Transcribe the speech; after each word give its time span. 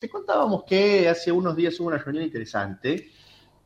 te 0.00 0.08
contábamos 0.08 0.64
que 0.64 1.08
hace 1.08 1.30
unos 1.30 1.54
días 1.54 1.78
hubo 1.78 1.88
una 1.88 1.98
reunión 1.98 2.24
interesante, 2.24 3.10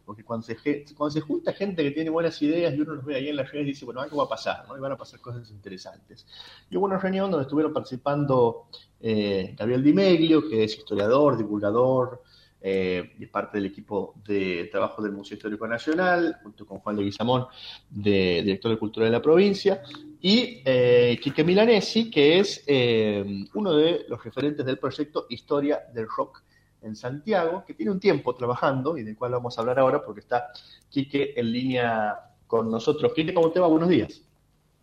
porque 0.04 0.24
cuando 0.24 0.44
se, 0.44 1.20
junta 1.20 1.52
gente 1.52 1.82
que 1.82 1.92
tiene 1.92 2.10
buenas 2.10 2.42
ideas 2.42 2.74
y 2.74 2.80
uno 2.80 2.94
los 2.94 3.04
ve 3.04 3.14
ahí 3.14 3.28
en 3.28 3.36
las 3.36 3.50
redes, 3.50 3.66
dice, 3.66 3.84
bueno, 3.84 4.00
algo 4.00 4.18
va 4.18 4.24
a 4.24 4.28
pasar, 4.28 4.66
¿no? 4.68 4.76
Y 4.76 4.80
van 4.80 4.92
a 4.92 4.96
pasar 4.96 5.20
cosas 5.20 5.48
interesantes. 5.50 6.26
Y 6.68 6.76
hubo 6.76 6.86
una 6.86 6.98
reunión 6.98 7.30
donde 7.30 7.44
estuvieron 7.44 7.72
participando 7.72 8.66
eh, 9.00 9.54
Gabriel 9.56 9.84
Di 9.84 9.92
Meglio, 9.92 10.46
que 10.48 10.64
es 10.64 10.76
historiador, 10.76 11.38
divulgador, 11.38 12.22
eh, 12.60 13.12
y 13.18 13.26
parte 13.26 13.58
del 13.58 13.66
equipo 13.66 14.14
de 14.26 14.70
trabajo 14.72 15.02
del 15.02 15.12
Museo 15.12 15.36
Histórico 15.36 15.68
Nacional, 15.68 16.38
junto 16.42 16.66
con 16.66 16.78
Juan 16.78 16.96
de, 16.96 18.42
director 18.42 18.70
de 18.70 18.78
Cultura 18.78 19.06
de 19.06 19.12
la 19.12 19.22
provincia, 19.22 19.82
y 20.26 20.62
eh, 20.64 21.18
Quique 21.22 21.44
Milanesi, 21.44 22.10
que 22.10 22.38
es 22.38 22.64
eh, 22.66 23.22
uno 23.52 23.76
de 23.76 24.06
los 24.08 24.24
referentes 24.24 24.64
del 24.64 24.78
proyecto 24.78 25.26
Historia 25.28 25.82
del 25.92 26.08
Rock 26.08 26.42
en 26.80 26.96
Santiago, 26.96 27.62
que 27.66 27.74
tiene 27.74 27.92
un 27.92 28.00
tiempo 28.00 28.34
trabajando 28.34 28.96
y 28.96 29.02
del 29.02 29.18
cual 29.18 29.32
vamos 29.32 29.58
a 29.58 29.60
hablar 29.60 29.78
ahora 29.78 30.02
porque 30.02 30.20
está 30.20 30.50
Quique 30.88 31.34
en 31.36 31.52
línea 31.52 32.18
con 32.46 32.70
nosotros. 32.70 33.12
Quique, 33.12 33.34
¿cómo 33.34 33.52
te 33.52 33.60
va? 33.60 33.66
Buenos 33.66 33.90
días. 33.90 34.22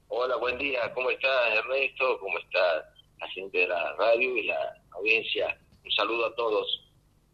Hola, 0.10 0.36
buen 0.36 0.60
día. 0.60 0.94
¿Cómo 0.94 1.10
estás, 1.10 1.56
Ernesto? 1.56 2.20
¿Cómo 2.20 2.38
está 2.38 2.94
la 3.20 3.28
gente 3.30 3.58
de 3.58 3.68
la 3.68 3.94
radio 3.94 4.38
y 4.38 4.46
la 4.46 4.80
audiencia? 4.92 5.58
Un 5.84 5.92
saludo 5.92 6.28
a 6.28 6.36
todos. 6.36 6.81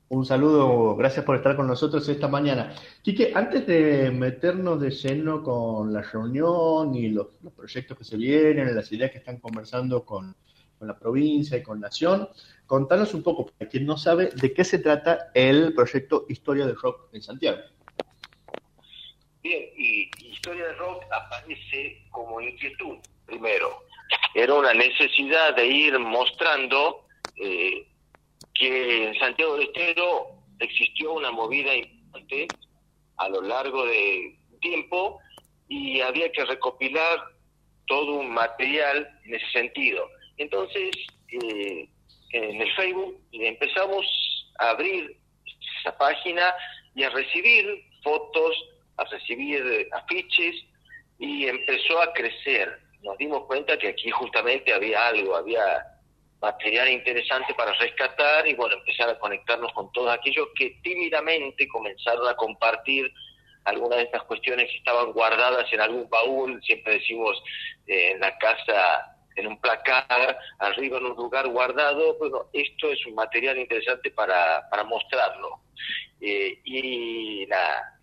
Un 0.10 0.26
saludo, 0.26 0.96
gracias 0.96 1.26
por 1.26 1.36
estar 1.36 1.58
con 1.58 1.68
nosotros 1.68 2.08
esta 2.08 2.30
mañana. 2.30 2.74
Quique, 3.02 3.34
antes 3.36 3.68
de 3.68 4.10
meternos 4.10 4.80
de 4.80 4.90
lleno 4.90 5.44
con 5.44 5.92
la 5.92 6.02
reunión 6.02 6.96
y 6.96 7.10
los, 7.10 7.28
proyectos 7.54 7.98
que 7.98 8.06
se 8.06 8.16
vienen, 8.16 8.74
las 8.74 8.90
ideas 8.94 9.12
que 9.12 9.18
están 9.18 9.38
conversando 9.40 10.06
con, 10.06 10.34
la 10.80 10.98
provincia 10.98 11.58
y 11.58 11.64
con 11.64 11.82
Nación, 11.82 12.30
contanos 12.68 13.14
un 13.16 13.24
poco, 13.24 13.48
para 13.48 13.70
quien 13.70 13.86
no 13.86 13.98
sabe, 13.98 14.30
de 14.34 14.54
qué 14.54 14.64
se 14.64 14.80
trata 14.80 15.32
el 15.34 15.74
proyecto 15.74 16.26
Historia 16.30 16.66
del 16.66 16.78
Rock 16.78 17.10
en 17.12 17.22
Santiago. 17.22 17.58
Bien, 19.44 19.64
y 19.76 20.10
Historia 20.24 20.68
del 20.68 20.78
Rock 20.78 21.04
aparece 21.12 22.06
como 22.12 22.40
inquietud, 22.40 22.98
primero. 23.26 23.84
Era 24.34 24.54
una 24.54 24.74
necesidad 24.74 25.54
de 25.56 25.66
ir 25.66 26.00
mostrando 26.00 27.08
eh, 27.36 27.88
que 28.60 29.08
en 29.08 29.20
Santiago 29.20 29.58
del 29.58 29.68
Estero 29.68 30.28
existió 30.60 31.14
una 31.14 31.32
movida 31.32 31.76
importante 31.76 32.48
a 33.18 33.30
lo 33.30 33.42
largo 33.42 33.86
de 33.86 34.38
tiempo 34.62 35.20
y 35.68 36.02
había 36.02 36.32
que 36.32 36.46
recopilar 36.46 37.20
todo 37.88 38.20
un 38.20 38.34
material 38.34 39.08
en 39.26 39.36
ese 39.36 39.50
sentido. 39.52 40.08
Entonces, 40.38 40.92
eh, 41.32 41.90
en 42.32 42.62
el 42.62 42.76
Facebook 42.76 43.22
empezamos 43.32 44.06
a 44.60 44.70
abrir 44.72 45.18
esa 45.80 45.98
página 45.98 46.54
y 46.96 47.04
a 47.04 47.10
recibir 47.10 47.66
fotos, 48.04 48.56
a 48.98 49.04
recibir 49.06 49.88
afiches 49.94 50.56
y 51.20 51.48
empezó 51.48 52.02
a 52.02 52.14
crecer. 52.14 52.80
Nos 53.04 53.18
dimos 53.18 53.46
cuenta 53.46 53.78
que 53.78 53.90
aquí 53.90 54.10
justamente 54.10 54.74
había 54.74 55.08
algo, 55.08 55.36
había 55.36 55.97
material 56.42 56.90
interesante 56.90 57.54
para 57.56 57.74
rescatar 57.74 58.48
y 58.48 58.54
bueno, 58.54 58.76
empezar 58.76 59.10
a 59.10 59.20
conectarnos 59.20 59.74
con 59.74 59.92
todos 59.92 60.12
aquellos 60.12 60.48
que 60.56 60.80
tímidamente 60.84 61.68
comenzaron 61.68 62.28
a 62.28 62.36
compartir 62.36 63.12
algunas 63.66 63.98
de 63.98 64.06
estas 64.06 64.24
cuestiones 64.24 64.70
que 64.70 64.78
estaban 64.78 65.12
guardadas 65.12 65.72
en 65.74 65.82
algún 65.82 66.10
baúl, 66.10 66.62
siempre 66.64 66.94
decimos 66.94 67.42
eh, 67.86 68.12
en 68.12 68.20
la 68.20 68.38
casa, 68.38 69.18
en 69.36 69.48
un 69.48 69.60
placar, 69.60 70.38
arriba 70.60 70.98
en 70.98 71.06
un 71.06 71.16
lugar 71.16 71.48
guardado, 71.48 72.18
bueno, 72.18 72.46
esto 72.54 72.92
es 72.92 73.06
un 73.06 73.16
material 73.16 73.58
interesante 73.58 74.12
para, 74.12 74.68
para 74.70 74.84
mostrarlo. 74.84 75.60
Eh, 76.22 76.60
y 76.64 77.46
la, 77.48 78.00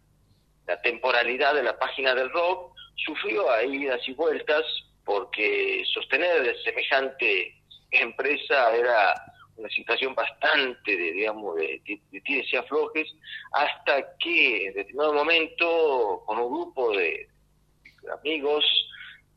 la 0.67 0.81
temporalidad 0.83 1.55
de 1.55 1.63
la 1.63 1.79
página 1.79 2.15
del 2.15 2.31
rock 2.31 2.75
sufrió 2.97 3.51
ahí 3.51 3.85
idas 3.85 4.07
y 4.07 4.13
vueltas 4.13 4.65
porque 5.05 5.83
sostener 5.93 6.57
semejante 6.63 7.64
empresa 8.03 8.75
era 8.75 9.15
una 9.57 9.69
situación 9.69 10.15
bastante 10.15 10.97
de, 10.97 11.13
digamos, 11.13 11.57
de, 11.57 11.81
de, 11.85 12.23
y 12.27 12.57
aflojes, 12.57 13.15
hasta 13.53 14.17
que 14.19 14.67
en 14.67 14.75
determinado 14.75 15.15
momento, 15.15 16.23
con 16.27 16.39
un 16.39 16.53
grupo 16.53 16.97
de 16.97 17.29
amigos, 18.21 18.65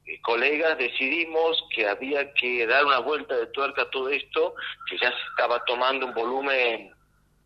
y 0.08 0.18
colegas, 0.22 0.78
decidimos 0.78 1.62
que 1.76 1.86
había 1.86 2.34
que 2.34 2.66
dar 2.66 2.86
una 2.86 3.00
vuelta 3.00 3.36
de 3.36 3.48
tuerca 3.48 3.82
a 3.84 3.90
todo 3.90 4.10
esto, 4.10 4.56
que 4.90 4.98
ya 4.98 5.10
se 5.10 5.18
estaba 5.32 5.64
tomando 5.66 6.06
un 6.06 6.14
volumen 6.14 6.92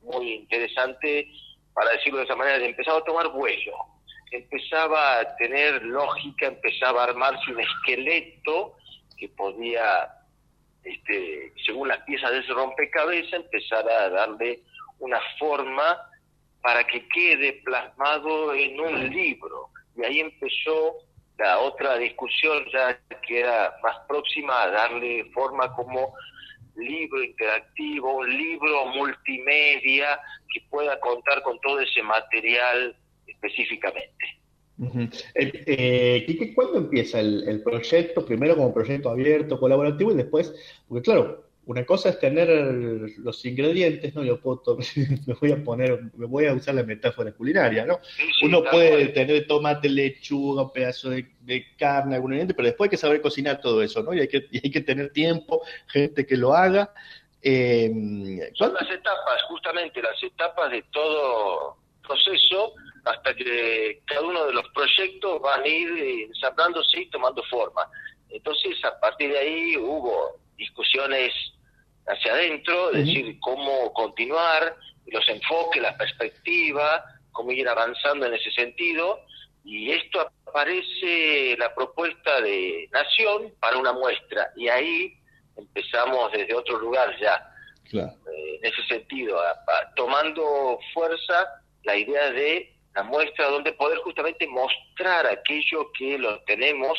muy 0.02 0.34
interesante, 0.34 1.28
para 1.74 1.92
decirlo 1.92 2.20
de 2.20 2.26
esa 2.26 2.36
manera, 2.36 2.64
empezaba 2.64 3.00
a 3.00 3.04
tomar 3.04 3.30
vuelo, 3.30 3.74
empezaba 4.32 5.20
a 5.20 5.36
tener 5.38 5.82
lógica, 5.84 6.48
empezaba 6.48 7.02
a 7.02 7.08
armarse 7.08 7.52
un 7.52 7.62
esqueleto 7.62 8.78
que 9.18 9.28
podía 9.30 10.10
este, 10.84 11.54
según 11.66 11.88
las 11.88 12.00
piezas 12.04 12.32
de 12.32 12.40
ese 12.40 12.54
rompecabezas, 12.54 13.34
empezar 13.34 13.88
a 13.90 14.10
darle 14.10 14.62
una 15.00 15.20
forma 15.40 16.00
para 16.62 16.84
que 16.86 17.08
quede 17.10 17.62
plasmado 17.64 18.54
en 18.54 18.80
un 18.80 19.10
libro. 19.10 19.70
Y 19.98 20.06
ahí 20.06 20.20
empezó 20.20 20.96
la 21.38 21.60
otra 21.60 21.98
discusión 21.98 22.66
ya 22.72 23.00
que 23.28 23.40
era 23.40 23.76
más 23.82 23.98
próxima 24.08 24.64
a 24.64 24.70
darle 24.70 25.26
forma 25.34 25.74
como 25.74 26.14
libro 26.76 27.24
interactivo, 27.24 28.18
un 28.18 28.30
libro 28.30 28.86
multimedia 28.88 30.20
que 30.54 30.62
pueda 30.70 31.00
contar 31.00 31.42
con 31.42 31.60
todo 31.62 31.80
ese 31.80 32.02
material 32.04 32.96
específicamente. 33.28 34.41
Eh, 35.36 35.64
eh, 35.68 36.54
¿cuándo 36.56 36.80
empieza 36.80 37.20
el, 37.20 37.62
proyecto? 37.64 38.26
Primero 38.26 38.56
como 38.56 38.74
proyecto 38.74 39.10
abierto, 39.10 39.60
colaborativo 39.60 40.12
y 40.12 40.16
después, 40.16 40.54
porque 40.88 41.04
claro, 41.04 41.46
una 41.66 41.86
cosa 41.86 42.10
es 42.10 42.20
tener 42.20 42.50
los 43.20 43.46
ingredientes, 43.46 44.16
¿no? 44.16 44.24
Yo 44.24 44.40
puedo 44.42 44.78
me 45.28 45.34
voy 45.36 45.52
a 45.52 45.64
poner, 45.64 46.02
me 46.16 46.26
voy 46.26 46.48
a 46.48 46.54
usar 46.54 46.76
la 46.76 46.84
metáfora 46.84 47.32
culinaria, 47.32 47.86
¿no? 47.86 48.00
Uno 48.44 48.64
puede 48.64 49.10
tener 49.10 49.46
tomate, 49.46 49.88
lechuga, 49.88 50.64
un 50.64 50.72
pedazo 50.72 51.12
de, 51.12 51.66
carne, 51.78 52.16
algún 52.16 52.32
ingrediente, 52.32 52.56
pero 52.56 52.68
después 52.68 52.88
hay 52.88 52.92
que 52.92 52.98
saber 52.98 53.22
cocinar 53.22 53.62
todo 53.62 53.84
eso, 53.84 54.02
¿no? 54.02 54.14
Y 54.14 54.22
hay 54.22 54.28
que, 54.28 54.48
hay 54.52 54.72
que 54.72 54.82
tener 54.82 55.12
tiempo, 55.12 55.62
gente 55.88 56.26
que 56.26 56.38
lo 56.38 56.54
haga. 56.54 56.92
Eh, 57.44 57.92
Son 58.56 58.74
las 58.74 58.90
etapas, 58.90 59.44
justamente 59.48 60.02
las 60.02 60.22
etapas 60.24 60.72
de 60.72 60.84
todo 60.92 61.78
proceso 62.02 62.74
hasta 63.06 63.34
que 63.36 64.02
cada 64.06 64.22
uno 64.22 64.46
de 64.46 64.54
los 64.54 64.68
proyectos 64.70 65.42
van 65.42 65.64
a 65.64 65.68
ir 65.68 66.28
ensamblándose 66.28 67.02
y 67.02 67.10
tomando 67.10 67.44
forma. 67.50 67.88
Entonces, 68.30 68.84
a 68.86 69.00
partir 69.00 69.32
de 69.32 69.40
ahí 69.40 69.78
hubo 69.78 70.40
discusiones 70.58 71.34
hacia 72.08 72.34
adentro, 72.34 72.92
es 72.92 73.06
decir, 73.06 73.38
cómo 73.40 73.94
continuar, 73.94 74.76
los 75.08 75.28
enfoques, 75.28 75.82
la 75.82 75.98
perspectiva, 75.98 77.04
cómo 77.32 77.52
ir 77.52 77.68
avanzando 77.68 78.26
en 78.26 78.34
ese 78.34 78.52
sentido. 78.52 79.20
Y 79.64 79.92
esto 79.92 80.28
aparece 80.48 81.56
la 81.58 81.74
propuesta 81.74 82.42
de 82.42 82.90
Nación 82.92 83.54
para 83.60 83.78
una 83.78 83.94
muestra. 83.94 84.52
Y 84.56 84.68
ahí 84.70 85.14
empezamos 85.56 86.32
desde 86.32 86.56
otro 86.56 86.80
lugar 86.80 87.16
ya. 87.20 87.48
Eh, 87.94 88.60
en 88.62 88.66
ese 88.66 88.84
sentido, 88.88 89.38
tomando 89.96 90.80
fuerza 90.94 91.62
la 91.84 91.98
idea 91.98 92.32
de 92.32 92.74
la 92.96 93.04
muestra 93.04 93.48
donde 93.48 93.74
poder 93.74 94.00
justamente 94.00 94.48
mostrar 94.48 95.26
aquello 95.28 95.92
que 95.98 96.18
lo 96.18 96.42
tenemos, 96.44 96.98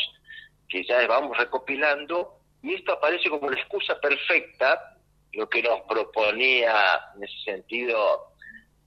que 0.68 0.84
ya 0.84 1.06
vamos 1.06 1.36
recopilando, 1.36 2.38
y 2.62 2.74
esto 2.74 2.92
aparece 2.92 3.28
como 3.28 3.50
la 3.50 3.58
excusa 3.58 3.98
perfecta, 4.00 4.96
lo 5.32 5.48
que 5.48 5.62
nos 5.62 5.80
proponía 5.82 7.00
en 7.16 7.24
ese 7.24 7.38
sentido 7.44 8.32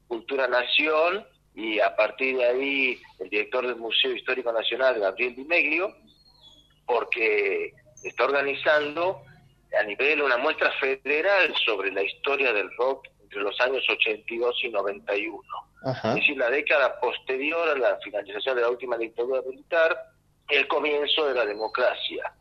Cultura 0.07 0.47
Nación, 0.47 1.25
y 1.55 1.79
a 1.79 1.95
partir 1.95 2.37
de 2.37 2.45
ahí 2.45 3.01
el 3.19 3.29
director 3.29 3.65
del 3.65 3.77
Museo 3.77 4.11
Histórico 4.11 4.51
Nacional, 4.51 4.99
Gabriel 4.99 5.35
Di 5.35 5.45
Meglio, 5.45 5.95
porque 6.85 7.73
está 8.03 8.25
organizando 8.25 9.21
a 9.79 9.83
nivel 9.83 10.21
una 10.21 10.37
muestra 10.37 10.71
federal 10.73 11.53
sobre 11.65 11.91
la 11.91 12.03
historia 12.03 12.53
del 12.53 12.69
rock 12.77 13.07
entre 13.35 13.43
los 13.43 13.59
años 13.59 13.83
82 13.89 14.63
y 14.63 14.69
91 14.69 15.41
es 15.85 16.15
decir, 16.15 16.37
la 16.37 16.49
década 16.49 16.99
posterior 16.99 17.69
a 17.69 17.75
la 17.77 17.97
finalización 18.03 18.55
de 18.55 18.61
la 18.63 18.69
última 18.69 18.97
dictadura 18.97 19.41
militar, 19.47 19.95
el 20.49 20.67
comienzo 20.67 21.27
de 21.27 21.35
la 21.35 21.45
democracia. 21.45 22.33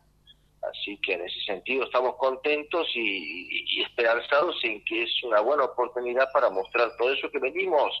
Así 0.63 0.97
que 0.97 1.13
en 1.13 1.21
ese 1.21 1.39
sentido 1.45 1.83
estamos 1.83 2.15
contentos 2.15 2.87
y, 2.95 3.83
esperanzados 3.83 4.55
en 4.63 4.83
que 4.85 5.03
es 5.03 5.23
una 5.23 5.41
buena 5.41 5.65
oportunidad 5.65 6.31
para 6.33 6.49
mostrar 6.49 6.89
todo 6.97 7.13
eso 7.13 7.29
que 7.29 7.37
venimos 7.37 7.91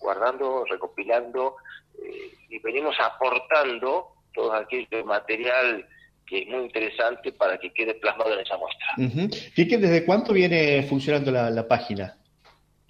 guardando, 0.00 0.64
recopilando 0.68 1.56
eh, 2.02 2.32
y 2.48 2.58
venimos 2.58 2.96
aportando 2.98 4.08
todo 4.34 4.52
aquel 4.54 4.88
material 5.04 5.86
que 6.26 6.42
es 6.42 6.48
muy 6.48 6.64
interesante 6.64 7.32
para 7.32 7.58
que 7.58 7.72
quede 7.72 7.94
plasmado 7.94 8.32
en 8.34 8.40
esa 8.40 8.56
muestra. 8.56 8.86
Uh 8.96 9.78
¿desde 9.78 10.04
cuánto 10.04 10.32
viene 10.32 10.82
funcionando 10.82 11.30
la 11.30 11.68
página? 11.68 12.16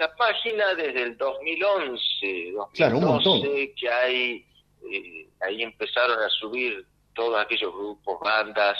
La 0.00 0.16
página 0.16 0.74
desde 0.76 1.02
el 1.02 1.18
2011, 1.18 2.52
2012, 2.54 2.72
claro, 2.74 2.96
un 2.96 3.04
montón. 3.04 3.42
que 3.42 3.90
hay, 3.90 4.46
eh, 4.90 5.28
ahí 5.42 5.62
empezaron 5.62 6.18
a 6.18 6.28
subir 6.30 6.86
todos 7.14 7.38
aquellos 7.38 7.70
grupos, 7.70 8.18
bandas, 8.20 8.78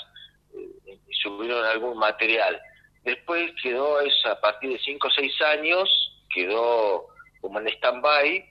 eh, 0.54 0.98
y 1.06 1.14
subieron 1.22 1.62
algún 1.66 1.98
material. 1.98 2.58
Después 3.04 3.52
quedó 3.62 4.00
eso 4.00 4.30
a 4.30 4.40
partir 4.40 4.70
de 4.70 4.78
5 4.78 5.08
o 5.08 5.10
6 5.10 5.42
años, 5.42 6.22
quedó 6.34 7.08
como 7.42 7.60
en 7.60 7.68
stand-by, 7.68 8.42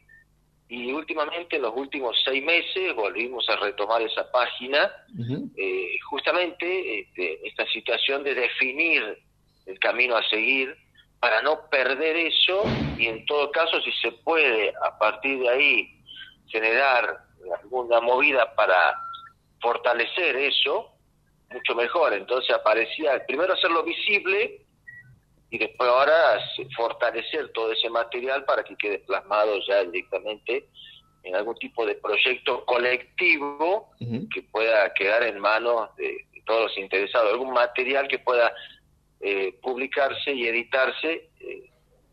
y 0.67 0.91
últimamente, 0.91 1.55
en 1.55 1.63
los 1.63 1.75
últimos 1.75 2.15
seis 2.23 2.43
meses, 2.43 2.93
volvimos 2.95 3.49
a 3.49 3.55
retomar 3.55 4.03
esa 4.03 4.31
página, 4.31 4.91
eh, 5.57 5.97
justamente 6.07 6.99
este, 6.99 7.47
esta 7.47 7.65
situación 7.65 8.23
de 8.23 8.35
definir 8.35 9.17
el 9.65 9.79
camino 9.79 10.15
a 10.15 10.23
seguir 10.29 10.77
para 11.19 11.41
no 11.41 11.69
perder 11.69 12.15
eso 12.15 12.63
y 12.97 13.07
en 13.07 13.25
todo 13.25 13.51
caso 13.51 13.81
si 13.81 13.91
se 13.93 14.11
puede 14.11 14.73
a 14.83 14.97
partir 14.97 15.39
de 15.39 15.49
ahí 15.49 16.03
generar 16.47 17.19
alguna 17.61 17.99
movida 18.01 18.53
para 18.55 18.95
fortalecer 19.61 20.35
eso, 20.37 20.91
mucho 21.49 21.75
mejor. 21.75 22.13
Entonces 22.13 22.55
aparecía, 22.55 23.25
primero 23.25 23.53
hacerlo 23.53 23.83
visible 23.83 24.61
y 25.49 25.57
después 25.57 25.89
ahora 25.89 26.39
fortalecer 26.75 27.51
todo 27.53 27.71
ese 27.71 27.89
material 27.89 28.45
para 28.45 28.63
que 28.63 28.75
quede 28.77 28.99
plasmado 28.99 29.59
ya 29.67 29.83
directamente 29.83 30.69
en 31.23 31.35
algún 31.35 31.55
tipo 31.55 31.85
de 31.85 31.95
proyecto 31.95 32.63
colectivo 32.65 33.91
que 34.33 34.41
pueda 34.43 34.93
quedar 34.93 35.23
en 35.23 35.39
manos 35.39 35.93
de, 35.97 36.25
todos 36.45 36.63
los 36.63 36.77
interesados, 36.79 37.31
algún 37.31 37.53
material 37.53 38.07
que 38.07 38.17
pueda 38.17 38.51
eh, 39.21 39.57
publicarse 39.61 40.31
y 40.31 40.47
editarse 40.47 41.29
eh, 41.39 41.69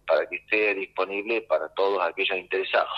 para 0.06 0.26
que 0.28 0.36
esté 0.36 0.74
disponible 0.74 1.42
para 1.42 1.68
todos 1.70 2.00
aquellos 2.02 2.38
interesados. 2.38 2.90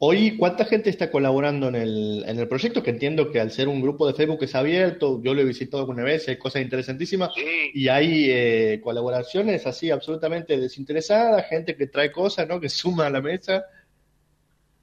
Hoy, 0.00 0.36
¿cuánta 0.36 0.64
gente 0.64 0.90
está 0.90 1.10
colaborando 1.10 1.68
en 1.68 1.76
el, 1.76 2.24
en 2.26 2.38
el 2.38 2.48
proyecto? 2.48 2.82
Que 2.82 2.90
entiendo 2.90 3.30
que 3.30 3.40
al 3.40 3.50
ser 3.50 3.68
un 3.68 3.80
grupo 3.80 4.06
de 4.06 4.14
Facebook 4.14 4.42
es 4.42 4.54
abierto, 4.54 5.20
yo 5.22 5.34
lo 5.34 5.40
he 5.40 5.44
visitado 5.44 5.82
alguna 5.82 6.02
vez, 6.02 6.28
hay 6.28 6.36
cosas 6.36 6.62
interesantísimas, 6.62 7.30
y 7.36 7.88
hay 7.88 8.30
eh, 8.30 8.80
colaboraciones 8.82 9.66
así 9.66 9.90
absolutamente 9.90 10.58
desinteresadas, 10.58 11.48
gente 11.48 11.76
que 11.76 11.86
trae 11.86 12.10
cosas, 12.10 12.48
¿no? 12.48 12.60
Que 12.60 12.68
suma 12.68 13.06
a 13.06 13.10
la 13.10 13.20
mesa. 13.20 13.64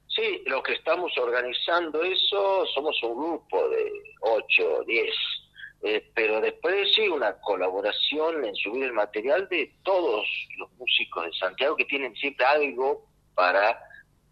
Sí, 0.08 0.42
lo 0.46 0.62
que 0.62 0.72
estamos 0.72 1.12
organizando 1.18 2.02
eso, 2.02 2.64
somos 2.74 2.96
un 3.02 3.16
grupo 3.16 3.68
de 3.68 3.92
8 4.22 4.74
o 4.78 4.84
10 4.84 5.06
eh, 5.82 6.10
pero 6.14 6.40
después 6.40 6.92
sí 6.94 7.08
una 7.08 7.38
colaboración 7.40 8.44
en 8.44 8.54
subir 8.56 8.84
el 8.84 8.92
material 8.92 9.48
de 9.48 9.72
todos 9.82 10.26
los 10.58 10.70
músicos 10.72 11.26
de 11.26 11.32
Santiago 11.32 11.76
que 11.76 11.84
tienen 11.84 12.14
siempre 12.16 12.46
algo 12.46 13.06
para 13.34 13.78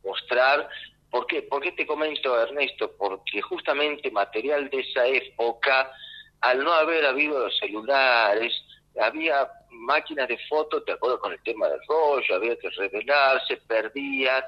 mostrar. 0.02 0.68
¿Por 1.10 1.26
qué? 1.26 1.42
¿Por 1.42 1.62
qué 1.62 1.72
te 1.72 1.86
comento, 1.86 2.40
Ernesto? 2.40 2.92
Porque 2.96 3.40
justamente 3.42 4.10
material 4.10 4.68
de 4.70 4.80
esa 4.80 5.06
época, 5.06 5.92
al 6.40 6.64
no 6.64 6.72
haber 6.72 7.04
habido 7.06 7.38
los 7.38 7.56
celulares, 7.58 8.52
había 9.00 9.48
máquinas 9.70 10.28
de 10.28 10.38
fotos, 10.48 10.84
te 10.84 10.92
acuerdo 10.92 11.20
con 11.20 11.32
el 11.32 11.42
tema 11.42 11.68
del 11.68 11.80
rollo, 11.88 12.34
había 12.34 12.56
que 12.56 12.70
revelarse, 12.70 13.56
perdían, 13.68 14.42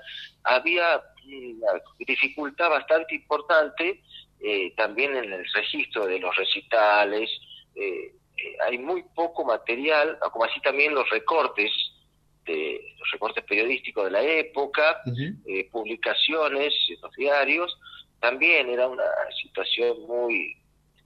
había 0.45 1.03
una 1.27 1.83
dificultad 1.99 2.71
bastante 2.71 3.17
importante 3.17 4.03
eh, 4.41 4.75
también 4.77 5.17
en 5.17 5.33
el 5.33 5.45
registro 5.53 6.07
de 6.07 6.19
los 6.19 6.35
recitales, 6.37 7.31
eh, 7.75 8.13
eh, 8.37 8.57
hay 8.67 8.79
muy 8.79 9.03
poco 9.15 9.45
material, 9.45 10.19
como 10.33 10.45
así 10.45 10.61
también 10.61 10.95
los 10.95 11.09
recortes, 11.11 11.71
de, 12.45 12.81
los 12.99 13.11
recortes 13.13 13.43
periodísticos 13.45 14.05
de 14.05 14.11
la 14.11 14.23
época, 14.23 15.03
publicaciones 15.73 16.73
en 16.89 17.01
los 17.01 17.13
diarios, 17.17 17.77
también 18.21 18.69
era 18.69 18.87
una 18.87 19.05
situación 19.43 20.03
muy 20.07 20.57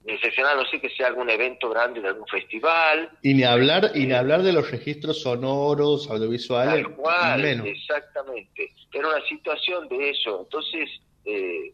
excepcional, 0.05 0.57
no 0.57 0.65
sé 0.67 0.81
que 0.81 0.91
sea 0.91 1.07
algún 1.07 1.31
evento 1.31 1.71
grande 1.71 2.01
de 2.01 2.09
algún 2.09 2.27
festival. 2.27 3.11
Y 3.23 3.35
ni 3.35 3.45
hablar, 3.45 3.93
y 3.95 4.07
ni 4.07 4.13
hablar 4.13 4.43
de 4.43 4.53
los 4.53 4.71
registros 4.71 5.23
sonoros, 5.23 6.11
audiovisuales. 6.11 6.87
Tal 7.05 7.67
exactamente. 7.67 8.73
Era 8.93 9.09
una 9.09 9.25
situación 9.27 9.89
de 9.89 10.11
eso. 10.11 10.41
Entonces, 10.43 10.91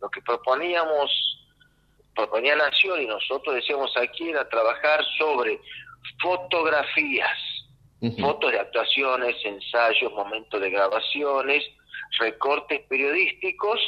lo 0.01 0.09
que 0.11 0.21
proponíamos 0.23 1.11
proponía 2.17 2.57
Nación 2.57 3.03
y 3.03 3.07
nosotros 3.07 3.55
decíamos 3.55 3.95
aquí 3.97 4.31
era 4.31 4.49
trabajar 4.49 5.05
sobre 5.19 5.61
fotografías, 6.21 7.39
fotos 8.21 8.53
de 8.53 8.61
actuaciones, 8.61 9.37
ensayos, 9.45 10.13
momentos 10.13 10.61
de 10.61 10.71
grabaciones, 10.71 11.63
recortes 12.19 12.81
periodísticos 12.89 13.81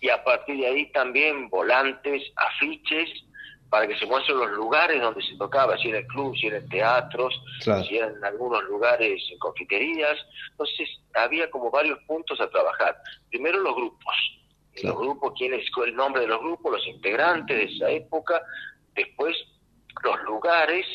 y 0.00 0.08
a 0.10 0.22
partir 0.24 0.58
de 0.58 0.66
ahí 0.66 0.92
también 0.92 1.48
volantes, 1.48 2.22
afiches 2.36 3.08
para 3.70 3.86
que 3.86 3.98
se 3.98 4.06
muestren 4.06 4.38
los 4.38 4.50
lugares 4.52 5.00
donde 5.00 5.22
se 5.22 5.36
tocaba, 5.36 5.76
si 5.78 5.88
era 5.88 5.98
el 5.98 6.06
club, 6.06 6.36
si 6.36 6.46
era 6.46 6.58
en 6.58 6.68
teatros, 6.68 7.34
si 7.60 7.96
eran 7.96 8.14
en 8.16 8.24
algunos 8.24 8.62
lugares 8.64 9.22
en 9.30 9.38
confiterías. 9.38 10.16
Entonces 10.52 10.88
había 11.14 11.50
como 11.50 11.70
varios 11.70 11.98
puntos 12.06 12.40
a 12.40 12.48
trabajar. 12.48 12.96
Primero 13.28 13.60
los 13.60 13.74
grupos, 13.74 14.14
los 14.82 14.96
grupos, 14.96 15.32
quién 15.36 15.54
es 15.54 15.66
el 15.84 15.94
nombre 15.94 16.22
de 16.22 16.28
los 16.28 16.40
grupos, 16.40 16.72
los 16.72 16.86
integrantes 16.86 17.56
de 17.56 17.64
esa 17.64 17.90
época, 17.90 18.42
después 18.94 19.36
los 20.02 20.22
lugares 20.22 20.86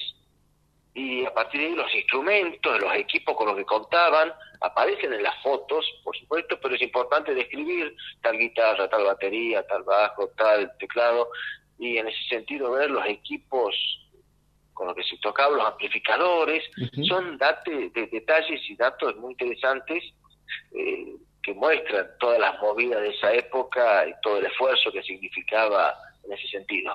y 0.94 1.26
a 1.26 1.34
partir 1.34 1.62
de 1.62 1.68
ahí 1.68 1.76
los 1.76 1.96
instrumentos, 1.96 2.82
los 2.82 2.94
equipos 2.96 3.36
con 3.36 3.48
los 3.48 3.56
que 3.56 3.66
contaban, 3.66 4.34
aparecen 4.60 5.14
en 5.14 5.24
las 5.24 5.42
fotos, 5.42 5.86
por 6.04 6.16
supuesto, 6.18 6.60
pero 6.62 6.76
es 6.76 6.82
importante 6.82 7.34
describir 7.34 7.96
tal 8.22 8.38
guitarra, 8.38 8.90
tal 8.90 9.06
batería, 9.06 9.66
tal 9.68 9.84
bajo, 9.84 10.28
tal 10.38 10.72
teclado, 10.78 11.30
y 11.80 11.98
en 11.98 12.08
ese 12.08 12.24
sentido 12.30 12.72
ver 12.72 12.92
los 12.92 13.06
equipos 13.08 13.74
con 14.74 14.88
los 14.88 14.96
que 14.96 15.04
se 15.04 15.18
tocaban, 15.18 15.58
los 15.58 15.68
amplificadores, 15.68 16.64
son 17.08 17.38
date, 17.38 17.90
de, 17.90 18.08
detalles 18.08 18.62
y 18.70 18.76
datos 18.76 19.16
muy 19.18 19.32
interesantes 19.32 20.04
eh, 20.74 21.16
que 21.44 21.54
muestran 21.54 22.08
todas 22.20 22.40
las 22.40 22.60
movidas 22.62 23.02
de 23.02 23.10
esa 23.10 23.34
época 23.34 24.08
y 24.08 24.14
todo 24.22 24.38
el 24.38 24.46
esfuerzo 24.46 24.92
que 24.92 25.02
significaba 25.04 25.96
en 26.24 26.34
ese 26.34 26.48
sentido. 26.48 26.92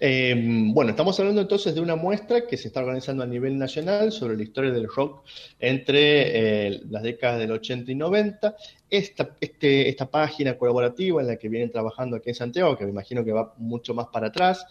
Eh, 0.00 0.34
bueno, 0.72 0.90
estamos 0.90 1.18
hablando 1.20 1.40
entonces 1.40 1.74
de 1.74 1.80
una 1.80 1.96
muestra 1.96 2.46
que 2.46 2.56
se 2.56 2.68
está 2.68 2.80
organizando 2.80 3.22
a 3.22 3.26
nivel 3.26 3.58
nacional 3.58 4.12
sobre 4.12 4.36
la 4.36 4.42
historia 4.42 4.70
del 4.70 4.88
rock 4.88 5.24
entre 5.60 6.68
eh, 6.68 6.80
las 6.90 7.02
décadas 7.02 7.38
del 7.38 7.52
80 7.52 7.92
y 7.92 7.94
90. 7.94 8.56
Esta, 8.88 9.36
este, 9.40 9.88
esta 9.88 10.10
página 10.10 10.56
colaborativa 10.56 11.20
en 11.20 11.26
la 11.26 11.36
que 11.36 11.48
vienen 11.48 11.70
trabajando 11.70 12.16
aquí 12.16 12.30
en 12.30 12.36
Santiago, 12.36 12.76
que 12.76 12.84
me 12.84 12.90
imagino 12.90 13.24
que 13.24 13.32
va 13.32 13.54
mucho 13.58 13.94
más 13.94 14.06
para 14.08 14.28
atrás, 14.28 14.64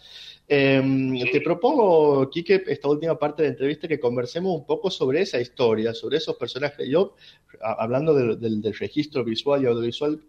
Em, 0.47 1.19
te 1.31 1.41
propongo, 1.41 2.29
Quique, 2.29 2.63
esta 2.67 2.87
última 2.87 3.17
parte 3.17 3.41
de 3.41 3.49
la 3.49 3.53
entrevista, 3.53 3.87
que 3.87 3.99
conversemos 3.99 4.55
un 4.55 4.65
poco 4.65 4.91
sobre 4.91 5.21
esa 5.21 5.41
historia, 5.41 5.93
sobre 5.93 6.17
esos 6.17 6.35
personajes. 6.35 6.87
Yo, 6.87 7.15
hablando 7.61 8.13
del, 8.13 8.63
registro 8.77 9.23
visual 9.23 9.63
y 9.63 9.65
audiovisual, 9.65 10.21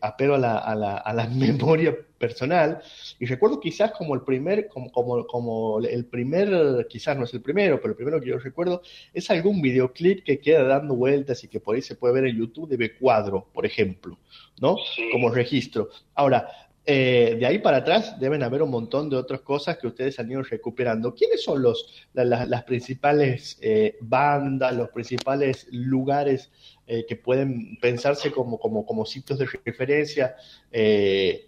apelo 0.00 0.34
a 0.34 0.38
la, 0.38 0.58
a, 0.58 0.74
la, 0.74 0.96
a 0.96 1.12
la, 1.14 1.26
memoria 1.28 1.96
personal 2.18 2.80
y 3.18 3.26
recuerdo 3.26 3.60
quizás 3.60 3.92
como 3.92 4.14
el 4.14 4.22
primer, 4.22 4.68
como, 4.68 4.90
como, 4.90 5.26
como, 5.26 5.80
el 5.80 6.04
primer, 6.06 6.86
quizás 6.88 7.16
no 7.16 7.24
es 7.24 7.34
el 7.34 7.42
primero, 7.42 7.80
pero 7.80 7.90
el 7.90 7.96
primero 7.96 8.20
que 8.20 8.28
yo 8.28 8.38
recuerdo 8.38 8.82
es 9.12 9.30
algún 9.30 9.62
videoclip 9.62 10.24
que 10.24 10.40
queda 10.40 10.64
dando 10.64 10.94
vueltas 10.94 11.42
y 11.44 11.48
que 11.48 11.60
por 11.60 11.76
ahí 11.76 11.82
se 11.82 11.94
puede 11.94 12.14
ver 12.14 12.26
en 12.26 12.36
YouTube 12.36 12.68
de 12.68 12.76
B-Cuadro, 12.76 13.48
por 13.52 13.64
ejemplo, 13.64 14.18
¿no? 14.60 14.76
Como 15.12 15.30
registro. 15.30 15.90
Ahora, 16.14 16.67
eh, 16.90 17.36
de 17.38 17.44
ahí 17.44 17.58
para 17.58 17.76
atrás 17.76 18.18
deben 18.18 18.42
haber 18.42 18.62
un 18.62 18.70
montón 18.70 19.10
de 19.10 19.16
otras 19.16 19.42
cosas 19.42 19.76
que 19.76 19.88
ustedes 19.88 20.18
han 20.18 20.30
ido 20.30 20.42
recuperando. 20.42 21.14
¿Quiénes 21.14 21.42
son 21.42 21.60
los, 21.60 22.08
las 22.14 22.64
principales 22.64 23.58
eh, 23.60 23.98
bandas, 24.00 24.74
los 24.74 24.88
principales 24.88 25.68
lugares 25.70 26.50
eh, 26.86 27.04
que 27.06 27.16
pueden 27.16 27.76
pensarse 27.76 28.32
como, 28.32 28.58
como, 28.58 28.86
como 28.86 29.04
sitios 29.04 29.38
de 29.38 29.46
referencia 29.66 30.34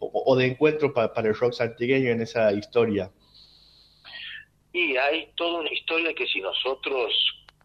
o, 0.01 0.37
de 0.37 0.45
encuentro 0.45 0.93
para 0.93 1.29
el 1.29 1.35
rock 1.35 1.55
santigueño 1.55 2.11
en 2.11 2.21
esa 2.21 2.53
historia? 2.53 3.11
Y 4.75 4.95
hay 4.99 5.31
toda 5.37 5.61
una 5.61 5.73
historia 5.73 6.13
que 6.13 6.27
si 6.27 6.43
nosotros 6.43 7.15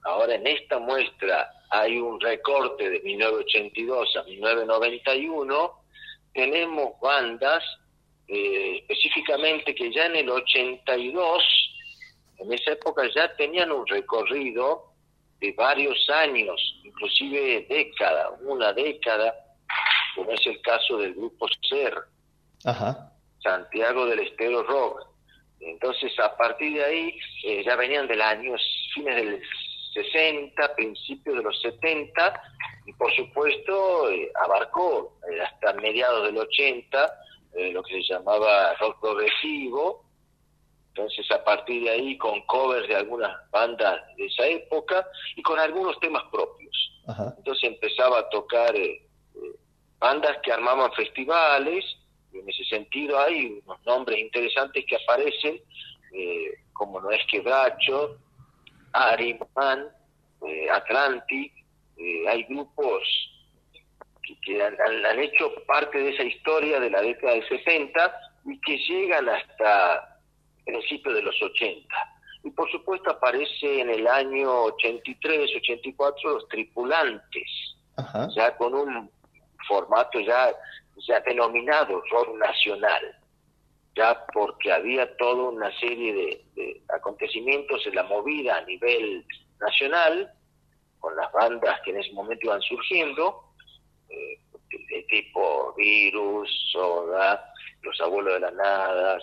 ahora 0.03 0.35
en 0.35 0.47
esta 0.47 0.79
muestra 0.79 1.51
hay 1.71 1.97
un 1.97 2.21
recorte 2.21 2.89
de 2.89 3.01
1982 3.01 4.15
a 4.15 4.23
1991, 4.23 5.84
tenemos 6.35 6.99
bandas 6.99 7.63
eh, 8.27 8.79
específicamente 8.79 9.73
que 9.73 9.91
ya 9.91 10.05
en 10.05 10.17
el 10.17 10.29
82, 10.29 11.43
en 12.37 12.53
esa 12.53 12.71
época 12.73 13.03
ya 13.15 13.33
tenían 13.35 13.71
un 13.71 13.87
recorrido 13.87 14.91
de 15.39 15.53
varios 15.53 15.97
años, 16.09 16.59
inclusive 16.83 17.65
década, 17.69 18.31
una 18.41 18.73
década, 18.73 19.33
como 20.15 20.31
es 20.31 20.45
el 20.45 20.61
caso 20.61 20.97
del 20.97 21.13
grupo 21.13 21.47
SER, 21.69 21.93
Santiago 23.41 24.05
del 24.05 24.19
Estero 24.19 24.63
Rock. 24.63 25.07
Entonces, 25.61 26.11
a 26.19 26.35
partir 26.35 26.73
de 26.73 26.83
ahí, 26.83 27.19
eh, 27.43 27.63
ya 27.63 27.75
venían 27.75 28.07
del 28.07 28.21
año, 28.21 28.55
fines 28.93 29.15
del 29.15 29.41
60, 29.93 30.75
principios 30.75 31.37
de 31.37 31.43
los 31.43 31.61
70, 31.61 32.41
y 32.85 32.93
por 32.93 33.13
supuesto 33.15 34.09
eh, 34.09 34.31
abarcó 34.43 35.17
eh, 35.29 35.41
hasta 35.41 35.73
mediados 35.73 36.25
del 36.25 36.37
80 36.37 37.19
eh, 37.55 37.71
lo 37.71 37.81
que 37.83 37.93
se 37.93 38.13
llamaba 38.13 38.73
rock 38.75 38.99
progresivo, 38.99 40.03
entonces 40.89 41.29
a 41.31 41.43
partir 41.43 41.83
de 41.83 41.89
ahí 41.89 42.17
con 42.17 42.41
covers 42.45 42.87
de 42.87 42.95
algunas 42.95 43.31
bandas 43.49 44.01
de 44.17 44.25
esa 44.25 44.45
época 44.47 45.07
y 45.35 45.41
con 45.41 45.59
algunos 45.59 45.99
temas 45.99 46.23
propios. 46.31 46.91
Entonces 47.37 47.63
empezaba 47.69 48.19
a 48.19 48.29
tocar 48.29 48.73
bandas 49.99 50.37
que 50.43 50.51
armaban 50.51 50.91
festivales, 50.93 51.85
y 52.33 52.39
en 52.39 52.49
ese 52.49 52.63
sentido 52.65 53.19
hay 53.19 53.61
unos 53.63 53.85
nombres 53.85 54.19
interesantes 54.19 54.85
que 54.85 54.95
aparecen, 54.95 55.61
como 56.73 56.99
No 56.99 57.11
es 57.11 57.21
Quebracho, 57.27 58.17
Ariman, 58.93 59.89
Atlantic, 60.71 61.53
eh, 61.97 62.27
hay 62.27 62.43
grupos 62.43 63.03
que, 64.43 64.63
han, 64.63 65.19
hecho 65.19 65.53
parte 65.67 65.97
de 65.97 66.09
esa 66.09 66.23
historia 66.23 66.79
de 66.79 66.89
la 66.89 67.01
década 67.01 67.33
del 67.33 67.47
60 67.47 68.15
y 68.45 68.59
que 68.61 68.77
llegan 68.77 69.29
hasta 69.29 70.19
principios 70.65 71.15
de 71.15 71.21
los 71.21 71.41
80. 71.41 71.87
Y 72.43 72.51
por 72.51 72.69
supuesto 72.71 73.11
aparece 73.11 73.81
en 73.81 73.89
el 73.89 74.07
año 74.07 74.65
83, 74.65 75.51
84 75.57 76.33
los 76.33 76.47
tripulantes, 76.49 77.77
ya 78.35 78.55
con 78.57 78.73
un 78.73 79.11
formato 79.67 80.19
ya, 80.19 80.51
ya 81.07 81.19
denominado 81.21 82.01
rock 82.11 82.37
nacional 82.37 83.15
ya 83.95 84.25
porque 84.33 84.71
había 84.71 85.15
toda 85.17 85.49
una 85.49 85.71
serie 85.79 86.13
de, 86.55 86.81
acontecimientos 86.93 87.85
en 87.87 87.95
la 87.95 88.03
movida 88.03 88.57
a 88.57 88.65
nivel 88.65 89.25
nacional, 89.59 90.31
con 91.05 91.15
las 91.15 91.31
bandas 91.31 91.79
que 91.85 91.91
en 91.91 91.99
ese 91.99 92.11
momento 92.13 92.47
iban 92.47 92.61
surgiendo, 92.63 93.43
eh, 94.09 94.39
de 94.89 95.03
tipo 95.03 95.71
Virus, 95.77 96.49
Soda, 96.71 97.53
Los 97.83 98.01
Abuelos 98.01 98.33
de 98.33 98.39
la 98.39 98.49
Nada, 98.49 99.19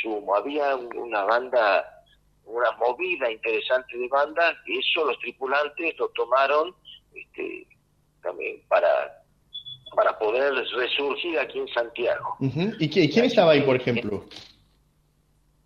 Sumo, 0.00 0.36
había 0.36 0.76
una 0.76 1.24
banda, 1.24 2.04
una 2.44 2.70
movida 2.76 3.28
interesante 3.32 3.98
de 3.98 4.06
bandas, 4.06 4.54
y 4.64 4.78
eso 4.78 5.06
los 5.06 5.18
tripulantes 5.18 5.98
lo 5.98 6.08
tomaron 6.10 6.72
este, 7.12 7.66
también 8.22 8.62
para 8.68 9.20
para 9.96 10.16
poder 10.18 10.52
resurgir 10.54 11.38
aquí 11.38 11.58
en 11.58 11.68
Santiago. 11.68 12.36
¿Y, 12.80 12.88
quién 12.88 13.24
estaba 13.24 13.52
ahí, 13.52 13.62
por 13.62 13.76
ejemplo? 13.76 14.24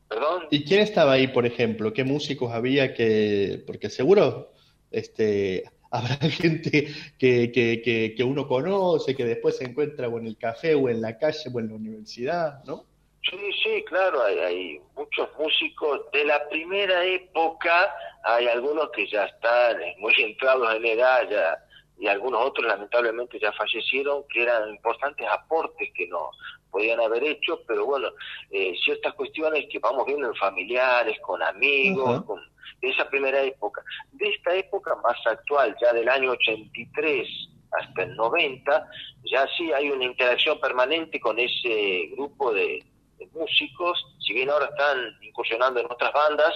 ¿Perdón? 0.06 0.44
¿Y 0.50 0.64
quién 0.64 0.80
estaba 0.80 1.12
ahí, 1.12 1.28
por 1.28 1.46
ejemplo? 1.46 1.94
¿Qué 1.94 2.04
músicos 2.04 2.52
había 2.52 2.92
que...? 2.92 3.62
Porque 3.66 3.88
seguro 3.88 4.52
este, 4.90 5.64
habrá 5.90 6.16
gente 6.16 6.88
que, 7.18 7.50
que, 7.52 8.14
que, 8.16 8.24
uno 8.24 8.46
conoce, 8.46 9.16
que 9.16 9.24
después 9.24 9.56
se 9.56 9.64
encuentra 9.64 10.08
o 10.08 10.18
en 10.18 10.26
el 10.26 10.36
café 10.36 10.74
o 10.74 10.88
en 10.88 11.00
la 11.00 11.18
calle 11.18 11.50
o 11.52 11.60
en 11.60 11.68
la 11.68 11.74
universidad, 11.74 12.64
¿no? 12.64 12.84
Sí, 13.28 13.36
sí, 13.62 13.84
claro, 13.86 14.22
hay, 14.22 14.38
hay, 14.38 14.80
muchos 14.96 15.28
músicos 15.38 16.00
de 16.12 16.24
la 16.24 16.48
primera 16.48 17.04
época, 17.04 17.92
hay 18.24 18.46
algunos 18.46 18.90
que 18.90 19.06
ya 19.06 19.24
están 19.24 19.76
muy 19.98 20.14
entrados 20.18 20.74
en 20.74 20.86
edad, 20.86 21.28
ya 21.28 21.58
y 21.98 22.06
algunos 22.06 22.40
otros 22.44 22.66
lamentablemente 22.66 23.38
ya 23.40 23.52
fallecieron, 23.52 24.22
que 24.28 24.42
eran 24.42 24.70
importantes 24.70 25.26
aportes 25.28 25.88
que 25.94 26.06
no 26.06 26.30
podían 26.70 27.00
haber 27.00 27.24
hecho, 27.24 27.60
pero 27.66 27.86
bueno, 27.86 28.08
eh, 28.50 28.74
ciertas 28.84 29.14
cuestiones 29.14 29.66
que 29.70 29.78
vamos 29.78 30.06
viendo 30.06 30.28
en 30.28 30.34
familiares, 30.34 31.18
con 31.20 31.42
amigos, 31.42 32.24
con, 32.24 32.40
de 32.80 32.88
esa 32.88 33.08
primera 33.08 33.42
época. 33.42 33.82
De 34.12 34.28
esta 34.28 34.54
época 34.54 34.94
más 34.96 35.16
actual, 35.26 35.76
ya 35.80 35.92
del 35.92 36.08
año 36.08 36.32
83 36.32 37.28
hasta 37.70 38.02
el 38.02 38.16
90, 38.16 38.88
ya 39.30 39.46
sí 39.56 39.72
hay 39.72 39.90
una 39.90 40.04
interacción 40.04 40.58
permanente 40.60 41.20
con 41.20 41.38
ese 41.38 42.08
grupo 42.12 42.52
de, 42.52 42.82
de 43.18 43.26
músicos, 43.32 44.02
si 44.20 44.32
bien 44.32 44.50
ahora 44.50 44.66
están 44.66 44.98
incursionando 45.22 45.80
en 45.80 45.86
otras 45.86 46.12
bandas, 46.12 46.54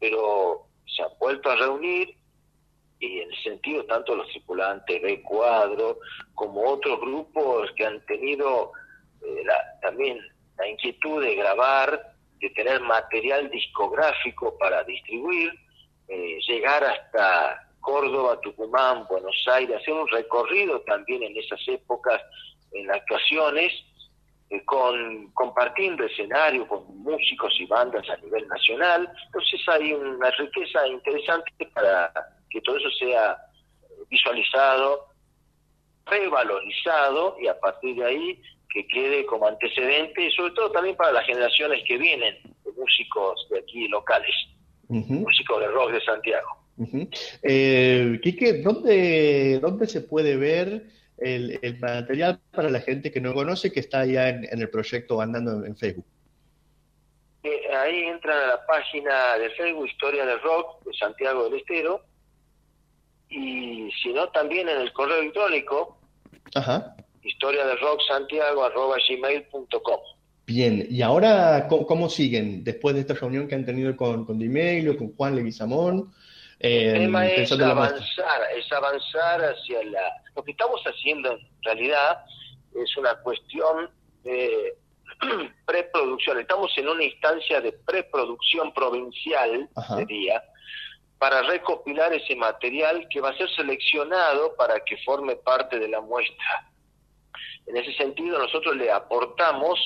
pero 0.00 0.66
se 0.86 1.02
han 1.02 1.10
vuelto 1.18 1.50
a 1.50 1.56
reunir 1.56 2.16
y 3.00 3.20
en 3.20 3.30
el 3.30 3.42
sentido 3.42 3.84
tanto 3.84 4.14
los 4.14 4.28
tripulantes 4.28 5.02
de 5.02 5.22
Cuadro 5.22 5.98
como 6.34 6.62
otros 6.62 7.00
grupos 7.00 7.70
que 7.76 7.84
han 7.84 8.00
tenido 8.06 8.72
eh, 9.24 9.44
también 9.80 10.18
la 10.56 10.68
inquietud 10.68 11.22
de 11.22 11.34
grabar, 11.34 12.14
de 12.40 12.50
tener 12.50 12.80
material 12.80 13.50
discográfico 13.50 14.56
para 14.58 14.84
distribuir, 14.84 15.52
eh, 16.08 16.38
llegar 16.46 16.84
hasta 16.84 17.68
Córdoba, 17.80 18.40
Tucumán, 18.40 19.06
Buenos 19.08 19.36
Aires, 19.52 19.76
hacer 19.80 19.94
un 19.94 20.08
recorrido 20.08 20.80
también 20.82 21.22
en 21.22 21.36
esas 21.36 21.60
épocas 21.68 22.20
en 22.72 22.90
actuaciones, 22.90 23.72
eh, 24.50 24.64
con 24.64 25.30
compartiendo 25.32 26.04
escenario 26.04 26.68
con 26.68 26.84
músicos 27.02 27.52
y 27.58 27.66
bandas 27.66 28.08
a 28.10 28.16
nivel 28.18 28.46
nacional. 28.48 29.10
Entonces 29.26 29.60
hay 29.68 29.92
una 29.92 30.30
riqueza 30.30 30.86
interesante 30.86 31.50
para 31.72 32.12
que 32.50 32.60
todo 32.60 32.76
eso 32.76 32.90
sea 32.98 33.38
visualizado, 34.08 35.08
revalorizado 36.06 37.36
y 37.40 37.48
a 37.48 37.58
partir 37.58 37.96
de 37.96 38.04
ahí 38.04 38.42
que 38.74 38.86
quede 38.88 39.24
como 39.24 39.46
antecedente, 39.46 40.26
y 40.26 40.30
sobre 40.32 40.52
todo 40.52 40.72
también 40.72 40.96
para 40.96 41.12
las 41.12 41.24
generaciones 41.24 41.82
que 41.86 41.96
vienen 41.96 42.34
de 42.64 42.72
músicos 42.72 43.46
de 43.48 43.60
aquí 43.60 43.86
locales, 43.86 44.34
músicos 44.88 45.60
de 45.60 45.68
rock 45.68 45.92
de 45.92 46.00
Santiago. 46.00 46.48
eh, 47.44 48.18
Quique, 48.20 48.54
¿dónde, 48.54 49.60
¿dónde 49.62 49.86
se 49.86 50.00
puede 50.00 50.36
ver 50.36 50.86
el, 51.18 51.78
material 51.78 52.40
para 52.52 52.68
la 52.68 52.80
gente 52.80 53.12
que 53.12 53.20
no 53.20 53.32
conoce 53.32 53.70
que 53.70 53.78
está 53.78 54.04
ya 54.06 54.28
en, 54.28 54.60
el 54.60 54.68
proyecto 54.68 55.20
andando 55.20 55.64
en 55.64 55.76
Facebook? 55.76 56.04
Eh, 57.44 57.76
ahí 57.76 58.02
entran 58.06 58.36
a 58.36 58.46
la 58.48 58.66
página 58.66 59.38
de 59.38 59.50
Facebook 59.50 59.86
Historia 59.86 60.26
del 60.26 60.40
Rock 60.40 60.84
de 60.84 60.94
Santiago 60.94 61.44
del 61.44 61.60
Estero 61.60 62.00
y 63.28 63.88
si 64.02 64.12
no 64.12 64.28
también 64.30 64.68
en 64.68 64.80
el 64.80 64.92
correo 64.92 65.20
electrónico 65.20 65.96
Ajá. 66.54 66.96
Historia 67.24 67.66
de 67.66 67.76
rock 67.76 68.00
santiago 68.06 68.64
arroba 68.64 68.96
gmail.com 69.08 70.00
Bien, 70.46 70.86
y 70.90 71.00
ahora, 71.00 71.68
¿cómo, 71.68 72.10
siguen 72.10 72.64
después 72.64 72.94
de 72.94 73.00
esta 73.00 73.14
reunión 73.14 73.48
que 73.48 73.54
han 73.54 73.64
tenido 73.64 73.96
con, 73.96 74.26
con 74.26 74.38
Dimeglio, 74.38 74.96
con 74.96 75.14
Juan 75.16 75.34
Leguizamón? 75.36 76.12
Eh, 76.60 76.92
el 76.94 76.98
tema 76.98 77.26
es 77.26 77.50
avanzar, 77.50 78.42
es 78.54 78.70
avanzar 78.70 79.40
hacia 79.40 79.82
la... 79.84 80.02
Lo 80.36 80.44
que 80.44 80.50
estamos 80.50 80.82
haciendo 80.84 81.32
en 81.32 81.38
realidad 81.62 82.24
es 82.74 82.96
una 82.98 83.14
cuestión 83.16 83.90
de 84.22 84.74
preproducción. 85.66 86.40
Estamos 86.40 86.76
en 86.76 86.88
una 86.88 87.04
instancia 87.04 87.62
de 87.62 87.72
preproducción 87.72 88.72
provincial, 88.74 89.68
sería, 89.96 90.42
para 91.18 91.42
recopilar 91.42 92.12
ese 92.12 92.36
material 92.36 93.06
que 93.08 93.20
va 93.20 93.30
a 93.30 93.36
ser 93.38 93.48
seleccionado 93.56 94.54
para 94.56 94.80
que 94.84 94.98
forme 95.06 95.36
parte 95.36 95.78
de 95.78 95.88
la 95.88 96.02
muestra. 96.02 96.70
En 97.66 97.76
ese 97.76 97.92
sentido, 97.94 98.38
nosotros 98.38 98.76
le 98.76 98.90
aportamos 98.90 99.78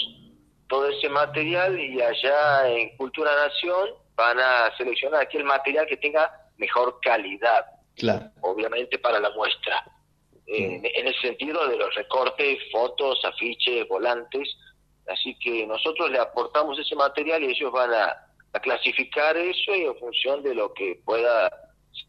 todo 0.68 0.88
ese 0.88 1.08
material 1.08 1.78
y 1.78 2.00
allá 2.00 2.68
en 2.68 2.96
Cultura 2.96 3.30
Nación 3.34 3.90
van 4.14 4.38
a 4.38 4.76
seleccionar 4.76 5.22
aquel 5.22 5.44
material 5.44 5.86
que 5.86 5.96
tenga 5.96 6.30
mejor 6.56 6.98
calidad, 7.00 7.66
obviamente 8.40 8.98
para 8.98 9.20
la 9.20 9.30
muestra. 9.30 9.84
en 10.46 11.06
ese 11.06 11.20
sentido 11.20 11.68
de 11.68 11.76
los 11.76 11.94
recortes, 11.94 12.58
fotos, 12.72 13.22
afiches, 13.24 13.86
volantes. 13.86 14.48
Así 15.06 15.38
que 15.38 15.66
nosotros 15.66 16.10
le 16.10 16.18
aportamos 16.18 16.78
ese 16.78 16.94
material 16.94 17.42
y 17.42 17.50
ellos 17.50 17.70
van 17.70 17.92
a 17.92 18.28
a 18.52 18.60
clasificar 18.60 19.36
eso 19.36 19.74
y 19.74 19.84
en 19.84 19.96
función 19.96 20.42
de 20.42 20.54
lo 20.54 20.72
que 20.72 21.00
pueda 21.04 21.50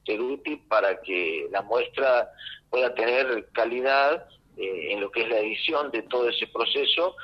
ser 0.06 0.22
útil 0.22 0.62
para 0.68 1.02
que 1.02 1.48
la 1.52 1.62
muestra 1.64 2.30
pueda 2.70 2.94
tener 2.94 3.50
calidad 3.54 4.28
eh, 4.60 4.92
en 4.92 5.00
lo 5.02 5.10
que 5.10 5.22
es 5.22 5.30
la 5.30 5.40
edición 5.40 5.90
de 5.92 6.02
todo 6.04 6.30
ese 6.30 6.48
proceso 6.48 7.16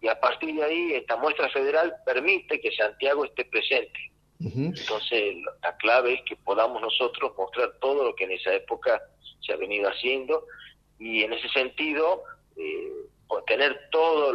y 0.00 0.08
a 0.08 0.18
partir 0.18 0.54
de 0.54 0.64
ahí 0.64 0.92
esta 0.94 1.16
muestra 1.16 1.48
federal 1.50 1.94
permite 2.06 2.60
que 2.60 2.72
Santiago 2.72 3.24
esté 3.24 3.44
presente. 3.44 3.98
Entonces 4.40 5.34
la 5.62 5.76
clave 5.78 6.14
es 6.14 6.22
que 6.22 6.36
podamos 6.36 6.80
nosotros 6.80 7.32
mostrar 7.36 7.72
todo 7.80 8.04
lo 8.04 8.14
que 8.14 8.24
en 8.24 8.32
esa 8.32 8.54
época 8.54 9.02
se 9.40 9.52
ha 9.52 9.56
venido 9.56 9.88
haciendo 9.88 10.44
y 10.98 11.24
en 11.24 11.32
ese 11.32 11.48
sentido 11.48 12.22
eh, 12.56 12.92
tener 13.46 13.88
todas 13.90 14.34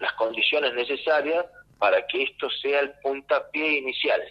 las 0.00 0.12
condiciones 0.14 0.74
necesarias 0.74 1.44
para 1.78 2.06
que 2.06 2.22
esto 2.24 2.48
sea 2.62 2.80
el 2.80 2.92
puntapié 3.02 3.78
inicial. 3.78 4.22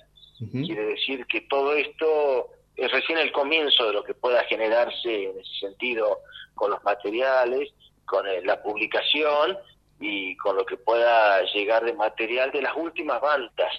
Quiere 0.52 0.86
decir 0.86 1.26
que 1.28 1.42
todo 1.42 1.74
esto 1.76 2.50
es 2.82 2.92
recién 2.92 3.20
el 3.20 3.32
comienzo 3.32 3.86
de 3.86 3.94
lo 3.94 4.04
que 4.04 4.16
pueda 4.16 4.44
generarse 4.46 5.26
en 5.26 5.40
ese 5.40 5.60
sentido 5.60 6.20
con 6.56 6.72
los 6.72 6.84
materiales, 6.84 7.70
con 8.06 8.28
eh, 8.28 8.42
la 8.44 8.62
publicación 8.62 9.58
y 10.00 10.36
con 10.38 10.56
lo 10.56 10.66
que 10.66 10.78
pueda 10.78 11.44
llegar 11.54 11.86
de 11.86 11.94
material 11.94 12.52
de 12.52 12.64
las 12.64 12.76
últimas 12.76 13.22
bandas. 13.22 13.72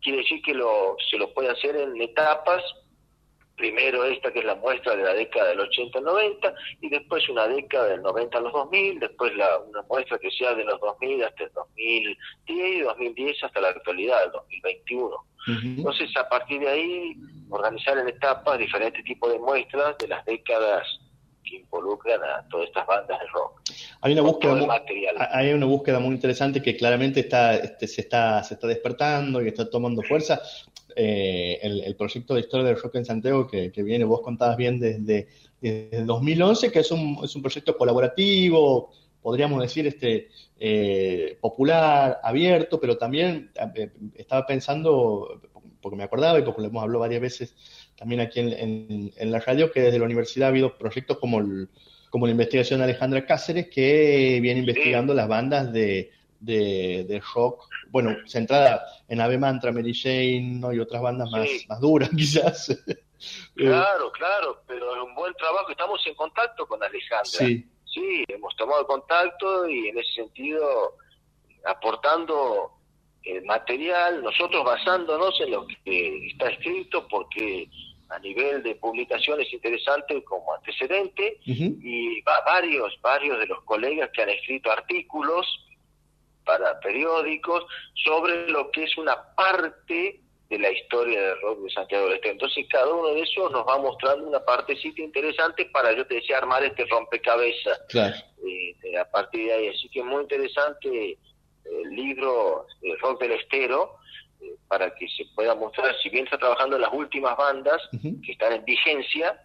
Quiere 0.00 0.18
decir 0.18 0.40
que 0.42 0.54
lo, 0.54 0.96
se 1.10 1.18
lo 1.18 1.34
puede 1.34 1.50
hacer 1.50 1.74
en 1.74 2.00
etapas 2.00 2.62
primero 3.56 4.04
esta 4.04 4.32
que 4.32 4.38
es 4.38 4.44
la 4.44 4.54
muestra 4.54 4.96
de 4.96 5.02
la 5.02 5.12
década 5.12 5.50
del 5.50 5.58
80-90 5.58 6.54
y 6.80 6.88
después 6.88 7.28
una 7.28 7.46
década 7.46 7.88
del 7.88 8.00
90 8.00 8.38
a 8.38 8.40
los 8.40 8.52
2000, 8.52 9.00
después 9.00 9.34
la, 9.36 9.58
una 9.58 9.82
muestra 9.82 10.18
que 10.18 10.30
sea 10.30 10.54
de 10.54 10.64
los 10.64 10.80
2000 10.80 11.24
hasta 11.24 11.44
el 11.44 11.52
2010 11.52 12.16
y 12.46 12.80
2010 12.80 13.44
hasta 13.44 13.60
la 13.60 13.68
actualidad, 13.68 14.24
el 14.24 14.30
2021. 14.32 15.16
Entonces, 15.46 16.16
a 16.16 16.28
partir 16.28 16.60
de 16.60 16.68
ahí, 16.68 17.16
organizar 17.50 17.98
en 17.98 18.08
etapas 18.08 18.58
diferentes 18.58 19.04
tipos 19.04 19.32
de 19.32 19.38
muestras 19.38 19.96
de 19.98 20.08
las 20.08 20.24
décadas 20.24 20.86
que 21.44 21.56
involucran 21.56 22.20
a 22.22 22.46
todas 22.48 22.68
estas 22.68 22.86
bandas 22.86 23.18
de 23.18 23.26
rock. 23.28 23.60
Hay 24.02 24.12
una 24.12 24.22
búsqueda, 24.22 24.54
muy, 24.54 24.68
hay 25.30 25.52
una 25.52 25.66
búsqueda 25.66 25.98
muy 25.98 26.14
interesante 26.14 26.62
que 26.62 26.76
claramente 26.76 27.20
está, 27.20 27.56
este, 27.56 27.86
se, 27.86 28.02
está, 28.02 28.42
se 28.42 28.54
está 28.54 28.66
despertando 28.66 29.42
y 29.42 29.48
está 29.48 29.68
tomando 29.68 30.02
fuerza. 30.02 30.40
Eh, 30.96 31.58
el, 31.62 31.94
proyecto 31.96 32.34
de 32.34 32.40
historia 32.40 32.66
del 32.66 32.80
rock 32.80 32.96
en 32.96 33.04
Santiago 33.04 33.46
que, 33.46 33.70
viene, 33.82 34.04
vos 34.04 34.20
contabas 34.22 34.56
bien 34.56 34.80
desde, 34.80 35.28
desde 35.60 36.04
2011, 36.04 36.72
que 36.72 36.80
es 36.80 36.90
un, 36.90 37.18
es 37.22 37.34
un 37.36 37.42
proyecto 37.42 37.76
colaborativo, 37.76 38.90
podríamos 39.22 39.60
decir, 39.60 39.86
este, 39.86 40.28
eh, 40.58 41.38
popular, 41.40 42.20
abierto, 42.22 42.80
pero 42.80 42.96
también 42.98 43.50
eh, 43.74 43.90
estaba 44.14 44.46
pensando, 44.46 45.40
porque 45.80 45.96
me 45.96 46.04
acordaba 46.04 46.38
y 46.38 46.42
porque 46.42 46.62
lo 46.62 46.68
hemos 46.68 46.82
hablado 46.82 47.00
varias 47.00 47.20
veces 47.20 47.54
también 47.96 48.20
aquí 48.20 48.40
en, 48.40 49.32
la 49.32 49.40
radio, 49.40 49.70
que 49.70 49.80
desde 49.80 49.98
la 49.98 50.04
universidad 50.04 50.46
ha 50.46 50.50
habido 50.50 50.76
proyectos 50.76 51.18
como, 51.18 51.40
como 52.10 52.26
la 52.26 52.32
investigación 52.32 52.80
de 52.80 52.84
Alejandra 52.84 53.26
Cáceres, 53.26 53.68
que 53.68 54.38
viene 54.40 54.60
investigando 54.60 55.12
las 55.12 55.28
bandas 55.28 55.72
de, 55.72 56.10
de, 56.38 57.22
rock, 57.34 57.68
bueno, 57.88 58.16
centrada 58.26 58.84
en 59.08 59.20
Ave 59.20 59.38
Mantra, 59.38 59.72
Mary 59.72 59.94
Jane 59.94 60.58
¿no? 60.60 60.72
y 60.72 60.78
otras 60.78 61.02
bandas 61.02 61.30
más, 61.30 61.48
más 61.68 61.80
duras 61.80 62.10
quizás. 62.16 62.82
Claro, 63.54 64.10
claro, 64.12 64.62
pero 64.66 64.96
es 64.96 65.02
un 65.02 65.14
buen 65.14 65.34
trabajo, 65.34 65.70
estamos 65.70 66.00
en 66.06 66.14
contacto 66.14 66.66
con 66.66 66.82
Alejandra. 66.82 67.24
Sí 67.24 67.66
sí, 67.92 68.24
hemos 68.28 68.54
tomado 68.56 68.86
contacto 68.86 69.68
y 69.68 69.88
en 69.88 69.98
ese 69.98 70.12
sentido 70.12 70.96
aportando 71.64 72.72
el 73.24 73.44
material, 73.44 74.22
nosotros 74.22 74.64
basándonos 74.64 75.38
en 75.40 75.50
lo 75.50 75.66
que 75.66 76.26
está 76.28 76.48
escrito, 76.50 77.06
porque 77.08 77.68
a 78.08 78.18
nivel 78.18 78.62
de 78.62 78.74
publicación 78.74 79.40
es 79.40 79.52
interesante 79.52 80.22
como 80.24 80.54
antecedente, 80.54 81.38
y 81.44 82.22
varios, 82.22 82.98
varios 83.02 83.38
de 83.38 83.46
los 83.46 83.62
colegas 83.64 84.10
que 84.12 84.22
han 84.22 84.30
escrito 84.30 84.70
artículos 84.70 85.46
para 86.44 86.80
periódicos 86.80 87.64
sobre 88.04 88.48
lo 88.48 88.70
que 88.70 88.84
es 88.84 88.98
una 88.98 89.16
parte 89.34 90.20
de 90.48 90.58
la 90.58 90.70
historia 90.72 91.20
del 91.20 91.40
rock 91.42 91.60
de 91.60 91.70
Santiago 91.70 92.06
del 92.06 92.14
Estero. 92.14 92.32
Entonces 92.32 92.66
cada 92.68 92.92
uno 92.92 93.14
de 93.14 93.20
esos 93.20 93.52
nos 93.52 93.64
va 93.66 93.78
mostrando 93.78 94.26
una 94.26 94.40
partecita 94.40 95.00
interesante 95.00 95.66
para, 95.66 95.92
yo 95.92 96.04
te 96.06 96.16
decía, 96.16 96.38
armar 96.38 96.64
este 96.64 96.84
rompecabezas 96.86 97.80
claro. 97.88 98.16
Eh, 98.44 98.98
a 98.98 99.08
partir 99.08 99.46
de 99.46 99.52
ahí. 99.52 99.68
Así 99.68 99.88
que 99.90 100.02
muy 100.02 100.22
interesante 100.22 101.16
el 101.64 101.90
libro 101.90 102.66
el 102.82 102.98
Rock 103.00 103.22
del 103.22 103.32
Estero 103.32 103.96
eh, 104.40 104.54
para 104.68 104.94
que 104.94 105.08
se 105.08 105.24
pueda 105.34 105.54
mostrar, 105.54 105.94
si 106.02 106.08
bien 106.08 106.24
está 106.24 106.38
trabajando 106.38 106.76
en 106.76 106.82
las 106.82 106.92
últimas 106.92 107.36
bandas 107.36 107.80
que 108.00 108.32
están 108.32 108.52
en 108.52 108.64
vigencia, 108.64 109.38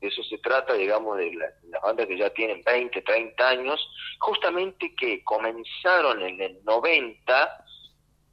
de 0.00 0.08
eso 0.08 0.22
se 0.24 0.38
trata, 0.38 0.74
digamos, 0.74 1.16
de 1.16 1.32
las 1.32 1.82
bandas 1.82 2.06
que 2.06 2.18
ya 2.18 2.30
tienen 2.30 2.62
20, 2.62 3.00
30 3.00 3.48
años, 3.48 3.80
justamente 4.18 4.94
que 4.96 5.22
comenzaron 5.24 6.22
en 6.22 6.40
el 6.40 6.64
90 6.64 7.64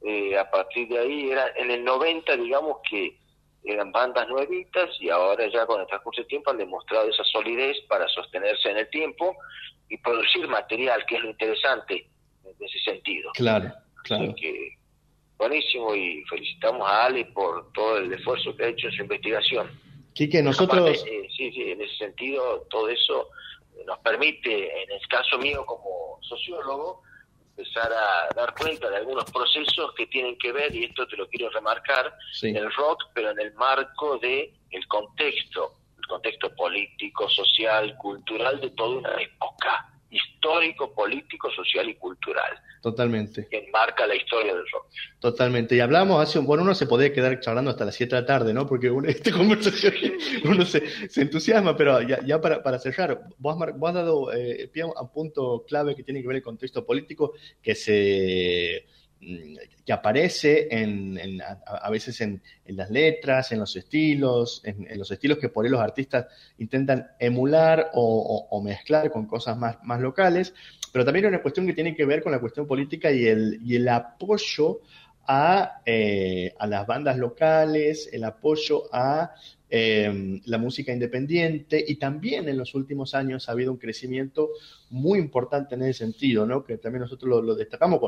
eh, 0.04 0.36
a 0.36 0.50
partir 0.50 0.88
de 0.88 0.98
ahí, 0.98 1.30
era 1.30 1.52
en 1.56 1.70
el 1.70 1.84
90, 1.84 2.36
digamos 2.36 2.78
que 2.90 3.16
eran 3.64 3.92
bandas 3.92 4.28
nuevitas 4.28 4.90
y 5.00 5.08
ahora 5.08 5.46
ya 5.46 5.64
con 5.66 5.80
el 5.80 5.86
transcurso 5.86 6.20
del 6.20 6.28
tiempo 6.28 6.50
han 6.50 6.58
demostrado 6.58 7.08
esa 7.08 7.22
solidez 7.24 7.76
para 7.88 8.08
sostenerse 8.08 8.70
en 8.70 8.78
el 8.78 8.90
tiempo 8.90 9.36
y 9.88 9.96
producir 9.98 10.48
material, 10.48 11.06
que 11.06 11.16
es 11.16 11.22
lo 11.22 11.30
interesante 11.30 12.11
en 12.62 12.68
ese 12.68 12.78
sentido. 12.78 13.30
Claro, 13.34 13.72
claro. 14.04 14.34
que, 14.34 14.76
buenísimo 15.36 15.94
y 15.94 16.22
felicitamos 16.28 16.88
a 16.88 17.06
Ale 17.06 17.24
por 17.26 17.72
todo 17.72 17.98
el 17.98 18.12
esfuerzo 18.12 18.56
que 18.56 18.64
ha 18.64 18.68
hecho 18.68 18.86
en 18.88 18.92
su 18.92 19.02
investigación. 19.02 19.70
Quique, 20.14 20.42
nosotros... 20.42 21.04
Eh, 21.06 21.28
sí, 21.36 21.50
sí, 21.52 21.70
en 21.70 21.80
ese 21.80 21.96
sentido 21.96 22.66
todo 22.70 22.88
eso 22.88 23.28
nos 23.86 23.98
permite, 23.98 24.82
en 24.82 24.92
el 24.92 25.08
caso 25.08 25.38
mío 25.38 25.64
como 25.66 26.18
sociólogo, 26.20 27.02
empezar 27.56 27.90
a 27.92 28.34
dar 28.34 28.54
cuenta 28.54 28.88
de 28.88 28.96
algunos 28.96 29.24
procesos 29.30 29.92
que 29.96 30.06
tienen 30.06 30.38
que 30.38 30.52
ver, 30.52 30.74
y 30.74 30.84
esto 30.84 31.06
te 31.06 31.16
lo 31.16 31.28
quiero 31.28 31.50
remarcar, 31.50 32.14
el 32.42 32.72
rock, 32.74 33.04
pero 33.14 33.30
en 33.30 33.40
el 33.40 33.52
marco 33.54 34.18
de 34.18 34.54
el 34.70 34.86
contexto, 34.86 35.74
el 35.98 36.06
contexto 36.06 36.54
político, 36.54 37.28
social, 37.28 37.96
cultural 37.98 38.60
de 38.60 38.70
toda 38.70 38.98
una 38.98 39.20
época 39.20 39.91
histórico, 40.12 40.94
político, 40.94 41.50
social 41.50 41.88
y 41.88 41.94
cultural. 41.94 42.52
Totalmente. 42.82 43.48
Que 43.50 43.64
enmarca 43.64 44.06
la 44.06 44.14
historia 44.14 44.54
del 44.54 44.64
rock. 44.70 44.86
Totalmente. 45.18 45.74
Y 45.74 45.80
hablamos 45.80 46.22
hace 46.22 46.38
un, 46.38 46.46
bueno, 46.46 46.62
uno 46.62 46.74
se 46.74 46.86
podía 46.86 47.12
quedar 47.12 47.40
charlando 47.40 47.70
hasta 47.70 47.86
las 47.86 47.94
7 47.94 48.14
de 48.14 48.20
la 48.20 48.26
tarde, 48.26 48.52
¿no? 48.52 48.66
Porque 48.66 48.90
una, 48.90 49.08
esta 49.10 49.32
conversación 49.32 49.94
uno 50.44 50.64
se, 50.64 50.82
entusiasma, 51.16 51.76
pero 51.76 52.02
ya, 52.02 52.20
ya 52.24 52.40
para, 52.40 52.62
para, 52.62 52.78
cerrar, 52.78 53.22
vos, 53.38 53.56
has 53.60 53.94
dado 53.94 54.32
eh, 54.32 54.68
pie 54.72 54.82
a 54.82 54.86
un 54.86 55.12
punto 55.12 55.64
clave 55.66 55.96
que 55.96 56.02
tiene 56.02 56.20
que 56.20 56.28
ver 56.28 56.36
el 56.36 56.42
contexto 56.42 56.84
político 56.84 57.32
que 57.62 57.74
se 57.74 58.86
que 59.84 59.92
aparece 59.92 60.68
en, 60.70 61.40
a, 61.42 61.90
veces 61.90 62.20
en, 62.20 62.42
las 62.66 62.90
letras, 62.90 63.52
en 63.52 63.60
los 63.60 63.76
estilos, 63.76 64.62
en, 64.64 64.98
los 64.98 65.10
estilos 65.10 65.38
que 65.38 65.48
por 65.48 65.64
ahí 65.64 65.70
los 65.70 65.80
artistas 65.80 66.26
intentan 66.58 67.08
emular 67.18 67.90
o, 67.94 68.60
mezclar 68.64 69.10
con 69.10 69.26
cosas 69.26 69.56
más, 69.56 69.76
más, 69.84 70.00
locales, 70.00 70.54
pero 70.92 71.04
también 71.04 71.26
hay 71.26 71.30
una 71.30 71.42
cuestión 71.42 71.66
que 71.66 71.72
tiene 71.72 71.94
que 71.94 72.04
ver 72.04 72.22
con 72.22 72.32
la 72.32 72.40
cuestión 72.40 72.66
política 72.66 73.10
y 73.10 73.26
el, 73.26 73.60
y 73.64 73.76
el 73.76 73.88
apoyo 73.88 74.80
a, 75.26 75.80
eh, 75.86 76.54
a 76.58 76.66
las 76.66 76.86
bandas 76.86 77.16
locales, 77.16 78.08
el 78.12 78.24
apoyo 78.24 78.84
a 78.92 79.32
eh, 79.70 80.40
la 80.44 80.58
música 80.58 80.92
independiente 80.92 81.82
y 81.86 81.94
también 81.96 82.48
en 82.48 82.58
los 82.58 82.74
últimos 82.74 83.14
años 83.14 83.48
ha 83.48 83.52
habido 83.52 83.72
un 83.72 83.78
crecimiento 83.78 84.50
muy 84.90 85.18
importante 85.18 85.74
en 85.76 85.82
ese 85.82 86.04
sentido, 86.04 86.46
¿no? 86.46 86.62
que 86.62 86.76
también 86.76 87.00
nosotros 87.00 87.42
lo, 87.42 87.54
destacamos 87.54 88.00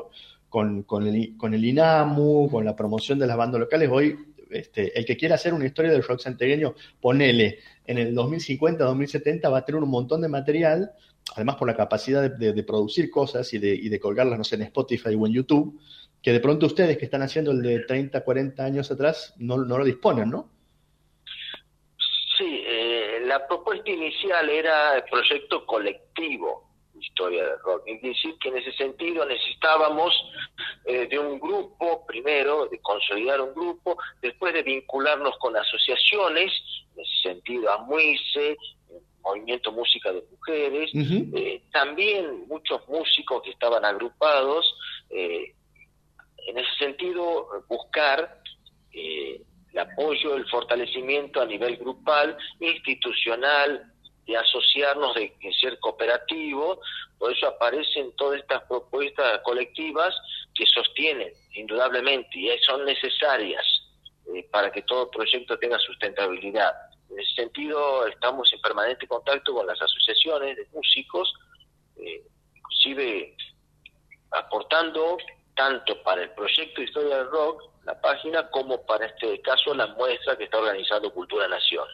con, 0.49 0.83
con, 0.83 1.07
el, 1.07 1.37
con 1.37 1.55
el 1.55 1.65
INAMU, 1.65 2.51
con 2.51 2.65
la 2.65 2.77
promoción 2.77 3.19
de 3.19 3.27
las 3.27 3.37
bandas 3.37 3.61
locales. 3.61 3.89
Hoy 3.91 4.15
este, 4.51 4.97
el 4.99 5.05
que 5.05 5.17
quiera 5.17 5.35
hacer 5.35 5.55
una 5.55 5.67
historia 5.67 5.91
del 5.91 6.03
rock 6.03 6.21
santiagueño, 6.21 6.75
ponele, 7.01 7.59
en 7.87 7.99
el 7.99 8.15
2050, 8.15 8.85
2070 8.85 9.49
va 9.49 9.59
a 9.59 9.65
tener 9.65 9.83
un 9.83 9.91
montón 9.91 10.21
de 10.21 10.29
material, 10.29 10.93
además 11.35 11.57
por 11.57 11.67
la 11.67 11.77
capacidad 11.77 12.31
de, 12.31 12.63
producir 12.63 13.11
cosas 13.11 13.53
y 13.53 13.59
de, 13.59 13.75
y 13.75 13.89
de 13.89 13.99
colgarlas, 13.99 14.39
no 14.39 14.45
sé, 14.45 14.57
en 14.57 14.63
Spotify 14.63 15.15
o 15.15 15.27
en 15.27 15.33
YouTube, 15.33 15.81
que 16.25 16.33
de 16.33 16.41
pronto 16.41 16.65
ustedes 16.65 16.97
que 16.97 17.05
están 17.05 17.21
haciendo 17.21 17.51
el 17.51 17.61
de 17.61 17.81
30, 17.81 18.25
40 18.25 18.65
años 18.65 18.91
atrás 18.91 19.35
no, 19.37 19.59
no 19.59 19.77
lo 19.77 19.85
disponen, 19.85 20.31
¿no? 20.31 20.49
Sí, 22.39 22.65
eh, 22.67 23.21
la 23.27 23.47
propuesta 23.47 23.91
inicial 23.91 24.49
era 24.49 24.97
el 24.97 25.05
proyecto 25.05 25.67
colectivo, 25.67 26.71
historia 26.99 27.45
del 27.45 27.59
rock. 27.61 27.83
Es 27.87 28.01
decir, 28.01 28.35
que 28.41 28.49
en 28.49 28.57
ese 28.57 28.73
sentido 28.73 29.27
necesitábamos 29.27 30.15
eh, 30.87 31.07
de 31.07 31.19
un 31.19 31.39
grupo, 31.39 32.07
primero, 32.07 32.69
de 32.69 32.81
consolidar 32.81 33.43
un 33.43 33.53
grupo, 33.53 33.99
después 34.23 34.55
de 34.55 34.63
vincularnos 34.63 35.37
con 35.39 35.55
asociaciones, 35.55 36.51
en 36.95 37.03
ese 37.03 37.35
sentido, 37.35 37.71
a 37.71 37.85
Movimiento 39.23 39.73
Música 39.73 40.11
de 40.11 40.25
Mujeres, 40.31 40.91
eh, 40.95 41.63
también 41.71 42.49
muchos 42.49 42.89
músicos 42.89 43.43
que 43.43 43.51
estaban 43.51 43.85
agrupados, 43.85 44.75
en 46.47 46.59
ese 46.59 46.75
sentido, 46.79 47.49
buscar 47.69 48.41
el 48.93 49.79
apoyo, 49.79 50.37
el 50.37 50.49
fortalecimiento 50.49 51.41
a 51.41 51.47
nivel 51.47 51.77
grupal, 51.77 52.37
institucional, 52.61 53.95
de 54.27 54.37
asociarnos, 54.37 55.15
de, 55.15 55.33
ser 55.61 55.79
cooperativo, 55.81 56.81
por 57.19 57.33
eso 57.33 57.47
aparecen 57.47 58.15
todas 58.17 58.41
estas 58.41 58.63
propuestas 58.65 59.41
colectivas 59.43 60.15
que 60.55 60.65
sostienen, 60.67 61.33
indudablemente, 61.53 62.39
y 62.39 62.59
son 62.61 62.85
necesarias 62.85 63.65
eh, 64.35 64.47
para 64.51 64.71
que 64.73 64.83
todo 64.83 65.11
proyecto 65.11 65.59
tenga 65.59 65.79
sustentabilidad. 65.79 66.73
En 67.11 67.19
ese 67.19 67.35
sentido, 67.35 68.07
estamos 68.07 68.51
en 68.53 68.61
permanente 68.61 69.07
contacto 69.07 69.55
con 69.55 69.67
las 69.67 69.81
asociaciones 69.81 70.57
de 70.57 70.67
músicos, 70.73 71.33
eh, 71.97 72.23
inclusive 72.55 73.37
aportando 74.31 75.19
tanto 75.55 76.03
para 76.03 76.23
el 76.23 76.31
proyecto 76.31 76.83
Historia 76.83 77.19
del 77.19 77.31
Rock, 77.31 77.63
la 77.85 78.01
página, 78.01 78.49
como 78.51 78.85
para 78.87 79.07
este 79.07 79.41
caso 79.43 79.75
la 79.75 79.87
muestra 79.89 80.37
que 80.37 80.45
está 80.45 80.59
organizando 80.59 81.13
Cultura 81.13 81.49
Nación. 81.49 81.87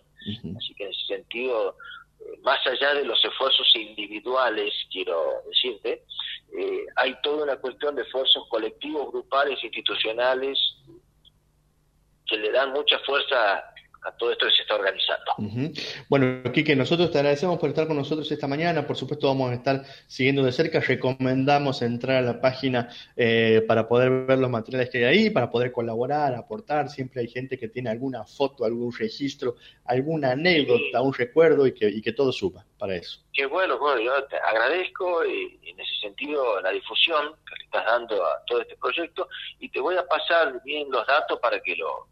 Así 0.57 0.75
que 0.75 0.85
en 0.85 0.91
ese 0.91 1.07
sentido, 1.07 1.77
eh, 2.21 2.39
más 2.43 2.65
allá 2.67 2.95
de 2.95 3.05
los 3.05 3.23
esfuerzos 3.25 3.75
individuales, 3.75 4.73
quiero 4.91 5.43
decirte, 5.47 6.05
eh, 6.59 6.87
hay 6.97 7.15
toda 7.23 7.45
una 7.45 7.57
cuestión 7.57 7.95
de 7.97 8.03
esfuerzos 8.03 8.47
colectivos, 8.49 9.11
grupales, 9.13 9.63
institucionales, 9.63 10.59
que 12.27 12.37
le 12.37 12.53
dan 12.53 12.73
mucha 12.73 12.99
fuerza 13.01 13.70
a 14.03 14.13
todo 14.13 14.33
esto 14.33 14.47
que 14.47 14.53
se 14.53 14.63
está 14.63 14.75
organizando. 14.75 15.33
Bueno, 16.09 16.43
Quique, 16.53 16.75
nosotros 16.75 17.11
te 17.11 17.19
agradecemos 17.19 17.59
por 17.59 17.69
estar 17.69 17.87
con 17.87 17.97
nosotros 17.97 18.31
esta 18.31 18.47
mañana. 18.47 18.87
Por 18.87 18.97
supuesto, 18.97 19.27
vamos 19.27 19.51
a 19.51 19.55
estar 19.55 19.85
siguiendo 20.07 20.43
de 20.43 20.53
cerca. 20.53 20.81
Recomendamos 20.81 21.83
entrar 21.83 22.17
a 22.17 22.23
la 22.23 22.41
página 22.41 22.89
eh, 23.17 23.63
para 23.67 23.89
poder 23.89 24.27
ver 24.27 24.39
los 24.39 24.51
materiales 24.51 24.91
que 24.91 24.99
hay 24.99 25.05
ahí, 25.05 25.31
para 25.31 25.51
poder 25.51 25.73
colaborar, 25.73 26.35
aportar. 26.35 26.89
Siempre 26.89 27.21
hay 27.21 27.29
gente 27.29 27.59
que 27.59 27.69
tiene 27.69 27.91
alguna 27.91 28.25
foto, 28.25 28.65
algún 28.65 28.93
registro, 28.93 29.57
alguna 29.85 30.33
anécdota, 30.33 31.03
un 31.03 31.13
recuerdo 31.13 31.67
y 31.67 31.73
que, 31.73 31.89
y 31.89 32.01
que 32.01 32.13
todo 32.13 32.33
suba 32.33 32.65
para 32.79 32.97
eso. 32.97 33.21
Qué 33.33 33.47
bueno, 33.47 33.79
bueno, 33.79 34.01
yo 34.01 34.25
te 34.25 34.37
agradezco 34.37 35.25
y, 35.25 35.59
en 35.63 35.79
ese 35.79 35.97
sentido 36.01 36.61
la 36.61 36.71
difusión 36.71 37.35
que 37.47 37.57
le 37.59 37.65
estás 37.65 37.85
dando 37.85 38.25
a 38.25 38.43
todo 38.47 38.63
este 38.63 38.77
proyecto 38.77 39.29
y 39.59 39.69
te 39.69 39.81
voy 39.81 39.97
a 39.97 40.07
pasar 40.07 40.61
bien 40.65 40.91
los 40.91 41.07
datos 41.07 41.39
para 41.41 41.61
que 41.61 41.77
lo 41.77 42.09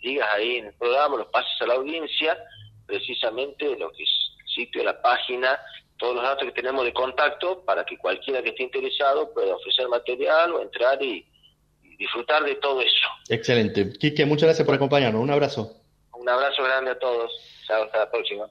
digas 0.00 0.28
ahí 0.34 0.56
en 0.56 0.66
el 0.66 0.74
programa, 0.74 1.16
los 1.16 1.28
pases 1.28 1.60
a 1.60 1.66
la 1.66 1.74
audiencia, 1.74 2.38
precisamente 2.86 3.76
lo 3.76 3.90
que 3.92 4.02
es 4.02 4.10
el 4.40 4.48
sitio, 4.48 4.84
la 4.84 5.00
página, 5.00 5.58
todos 5.96 6.16
los 6.16 6.24
datos 6.24 6.44
que 6.46 6.52
tenemos 6.52 6.84
de 6.84 6.92
contacto 6.92 7.64
para 7.64 7.84
que 7.84 7.96
cualquiera 7.98 8.42
que 8.42 8.50
esté 8.50 8.64
interesado 8.64 9.32
pueda 9.32 9.54
ofrecer 9.54 9.88
material 9.88 10.54
o 10.54 10.62
entrar 10.62 11.00
y, 11.02 11.26
disfrutar 11.98 12.42
de 12.44 12.54
todo 12.54 12.80
eso. 12.80 13.08
Excelente. 13.28 13.92
Quique, 13.92 14.24
muchas 14.24 14.44
gracias 14.44 14.64
por 14.64 14.74
acompañarnos. 14.74 15.22
Un 15.22 15.30
abrazo. 15.30 15.82
Un 16.14 16.26
abrazo 16.26 16.62
grande 16.62 16.92
a 16.92 16.98
todos. 16.98 17.30
Chao, 17.66 17.84
hasta 17.84 17.98
la 17.98 18.10
próxima. 18.10 18.46